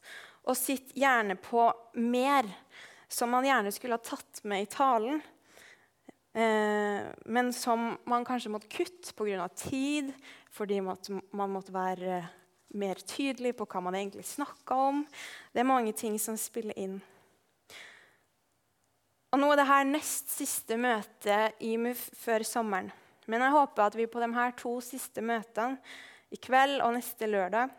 og 0.47 0.55
sitter 0.55 1.01
gjerne 1.01 1.35
på 1.35 1.65
mer 1.99 2.47
som 3.11 3.33
man 3.35 3.43
gjerne 3.43 3.73
skulle 3.75 3.97
ha 3.99 4.05
tatt 4.05 4.39
med 4.47 4.63
i 4.63 4.69
talen, 4.71 5.19
eh, 6.39 7.03
men 7.35 7.51
som 7.51 7.97
man 8.07 8.23
kanskje 8.23 8.53
måtte 8.53 8.71
kutte 8.71 9.11
pga. 9.11 9.49
tid, 9.49 10.13
fordi 10.47 10.79
man 10.79 11.51
måtte 11.51 11.75
være 11.75 12.21
mer 12.79 12.95
tydelig 12.95 13.57
på 13.57 13.67
hva 13.67 13.81
man 13.81 13.95
egentlig 13.99 14.23
snakka 14.23 14.71
om. 14.73 15.03
Det 15.51 15.59
er 15.59 15.67
mange 15.67 15.91
ting 15.91 16.15
som 16.15 16.39
spiller 16.39 16.79
inn. 16.79 17.01
Og 19.35 19.39
nå 19.41 19.49
er 19.51 19.59
det 19.59 19.67
her 19.67 19.81
nest 19.83 20.29
siste 20.31 20.77
møte 20.79 21.35
i 21.59 21.73
MUF 21.75 22.05
før 22.15 22.45
sommeren. 22.47 22.87
Men 23.27 23.41
jeg 23.43 23.51
håper 23.51 23.81
at 23.83 23.97
vi 23.99 24.05
på 24.07 24.21
de 24.23 24.29
her 24.31 24.53
to 24.55 24.77
siste 24.79 25.19
møtene, 25.19 25.75
i 26.31 26.39
kveld 26.39 26.79
og 26.79 26.93
neste 26.95 27.27
lørdag, 27.27 27.73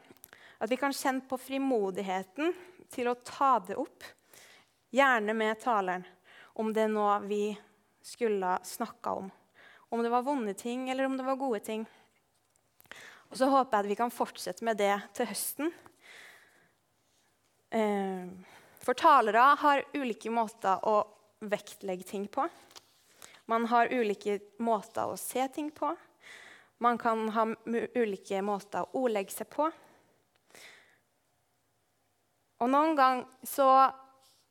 at 0.61 0.69
vi 0.69 0.77
kan 0.77 0.93
kjenne 0.93 1.25
på 1.25 1.39
frimodigheten 1.41 2.53
til 2.93 3.09
å 3.09 3.17
ta 3.25 3.55
det 3.65 3.79
opp, 3.81 4.05
gjerne 4.93 5.33
med 5.33 5.57
taleren, 5.65 6.05
om 6.61 6.75
det 6.77 6.85
er 6.85 6.93
noe 6.93 7.17
vi 7.25 7.41
skulle 8.05 8.53
snakka 8.61 9.17
om. 9.23 9.33
Om 9.89 10.05
det 10.05 10.13
var 10.13 10.29
vonde 10.29 10.53
ting, 10.61 10.91
eller 10.93 11.09
om 11.09 11.17
det 11.17 11.25
var 11.25 11.41
gode 11.41 11.65
ting. 11.65 11.89
Og 13.33 13.41
så 13.41 13.49
håper 13.49 13.79
jeg 13.79 13.87
at 13.87 13.93
vi 13.95 14.01
kan 14.05 14.13
fortsette 14.13 14.69
med 14.69 14.77
det 14.85 14.93
til 15.17 15.33
høsten. 15.33 15.73
Eh, 17.73 18.29
for 18.85 18.93
talere 18.93 19.51
har 19.65 19.87
ulike 19.97 20.29
måter 20.29 20.85
å 20.85 20.99
vektlegge 21.41 22.05
ting 22.05 22.27
på. 22.29 22.49
Man 23.47 23.67
har 23.71 23.93
ulike 23.93 24.41
måter 24.59 25.07
å 25.07 25.19
se 25.21 25.49
ting 25.55 25.71
på. 25.71 25.93
Man 26.79 26.99
kan 26.99 27.29
ha 27.33 27.47
ulike 27.95 28.43
måter 28.45 28.85
å 28.85 29.05
ordlegge 29.05 29.33
seg 29.33 29.49
på. 29.53 29.71
Og 32.57 32.73
noen 32.73 32.97
ganger 32.97 33.47
så 33.47 33.69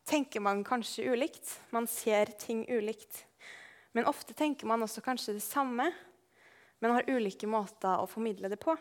tenker 0.05 0.43
man 0.45 0.63
kanskje 0.65 1.09
ulikt. 1.11 1.59
Man 1.73 1.87
ser 1.89 2.31
ting 2.39 2.63
ulikt. 2.69 3.25
Men 3.95 4.07
ofte 4.09 4.33
tenker 4.33 4.67
man 4.67 4.83
også 4.85 5.01
kanskje 5.01 5.37
det 5.37 5.45
samme, 5.45 5.87
men 6.83 6.91
har 6.91 7.07
ulike 7.09 7.47
måter 7.47 8.01
å 8.01 8.09
formidle 8.09 8.51
det 8.51 8.59
på. 8.61 8.75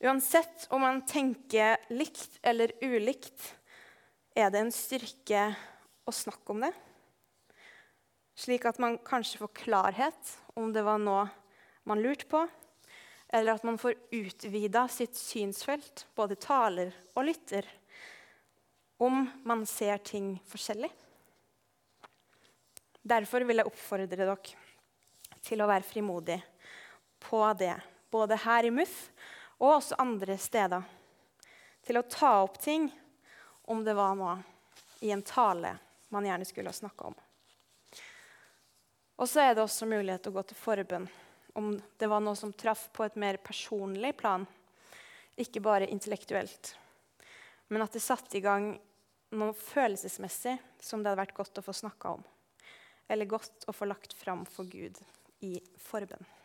Uansett 0.00 0.66
om 0.72 0.84
man 0.84 1.02
tenker 1.08 1.80
likt 1.92 2.38
eller 2.42 2.72
ulikt, 2.80 3.54
er 4.36 4.52
det 4.52 4.62
en 4.62 4.72
styrke 4.72 5.50
å 6.10 6.14
snakke 6.14 6.54
om 6.54 6.64
det. 6.66 6.72
slik 8.40 8.64
at 8.64 8.78
man 8.80 8.96
kanskje 9.04 9.38
får 9.42 9.52
klarhet 9.52 10.30
om 10.56 10.72
det 10.72 10.82
var 10.82 10.98
noe 10.98 11.26
man 11.88 12.00
lurte 12.00 12.24
på, 12.30 12.46
eller 13.28 13.52
at 13.54 13.66
man 13.68 13.78
får 13.78 13.98
utvida 14.16 14.86
sitt 14.88 15.16
synsfelt, 15.16 16.06
både 16.16 16.38
taler 16.40 16.94
og 17.14 17.26
lytter, 17.28 17.66
om 19.00 19.26
man 19.44 19.66
ser 19.68 20.00
ting 20.04 20.34
forskjellig. 20.48 20.90
Derfor 23.00 23.44
vil 23.48 23.60
jeg 23.60 23.68
oppfordre 23.68 24.08
dere 24.16 24.36
til 25.40 25.62
å 25.62 25.68
være 25.68 25.86
frimodige 25.88 26.42
på 27.20 27.42
det, 27.60 27.76
både 28.12 28.40
her 28.44 28.68
i 28.68 28.72
MUF 28.72 28.96
og 29.60 29.76
også 29.76 30.00
andre 30.00 30.36
steder. 30.40 30.82
Til 31.84 32.00
å 32.00 32.08
ta 32.08 32.32
opp 32.42 32.58
ting 32.60 32.90
om 33.72 33.84
det 33.84 33.96
var 33.96 34.16
noe 34.18 34.36
i 35.00 35.12
en 35.14 35.24
tale 35.24 35.76
man 36.14 36.26
gjerne 36.26 36.46
skulle 36.48 36.70
ha 36.70 36.76
snakka 36.76 37.10
om. 37.10 37.18
Og 39.20 39.28
så 39.28 39.42
er 39.44 39.54
det 39.54 39.64
også 39.64 39.88
mulighet 39.88 40.24
til 40.24 40.32
å 40.32 40.38
gå 40.38 40.46
til 40.48 40.58
forbønn 40.58 41.08
om 41.58 41.72
det 41.98 42.08
var 42.08 42.22
noe 42.22 42.38
som 42.38 42.52
traff 42.54 42.86
på 42.94 43.04
et 43.04 43.16
mer 43.18 43.40
personlig 43.42 44.14
plan, 44.16 44.46
ikke 45.40 45.62
bare 45.64 45.88
intellektuelt. 45.90 46.74
Men 47.68 47.84
at 47.84 47.94
det 47.94 48.02
satte 48.04 48.38
i 48.38 48.44
gang 48.44 48.72
noe 49.36 49.54
følelsesmessig 49.54 50.56
som 50.82 51.02
det 51.02 51.10
hadde 51.10 51.22
vært 51.22 51.36
godt 51.36 51.60
å 51.60 51.64
få 51.64 51.74
snakka 51.76 52.16
om. 52.18 52.24
Eller 53.10 53.30
godt 53.30 53.66
å 53.66 53.74
få 53.74 53.88
lagt 53.90 54.14
fram 54.14 54.44
for 54.46 54.70
Gud 54.70 54.98
i 55.46 55.56
forbønn. 55.82 56.39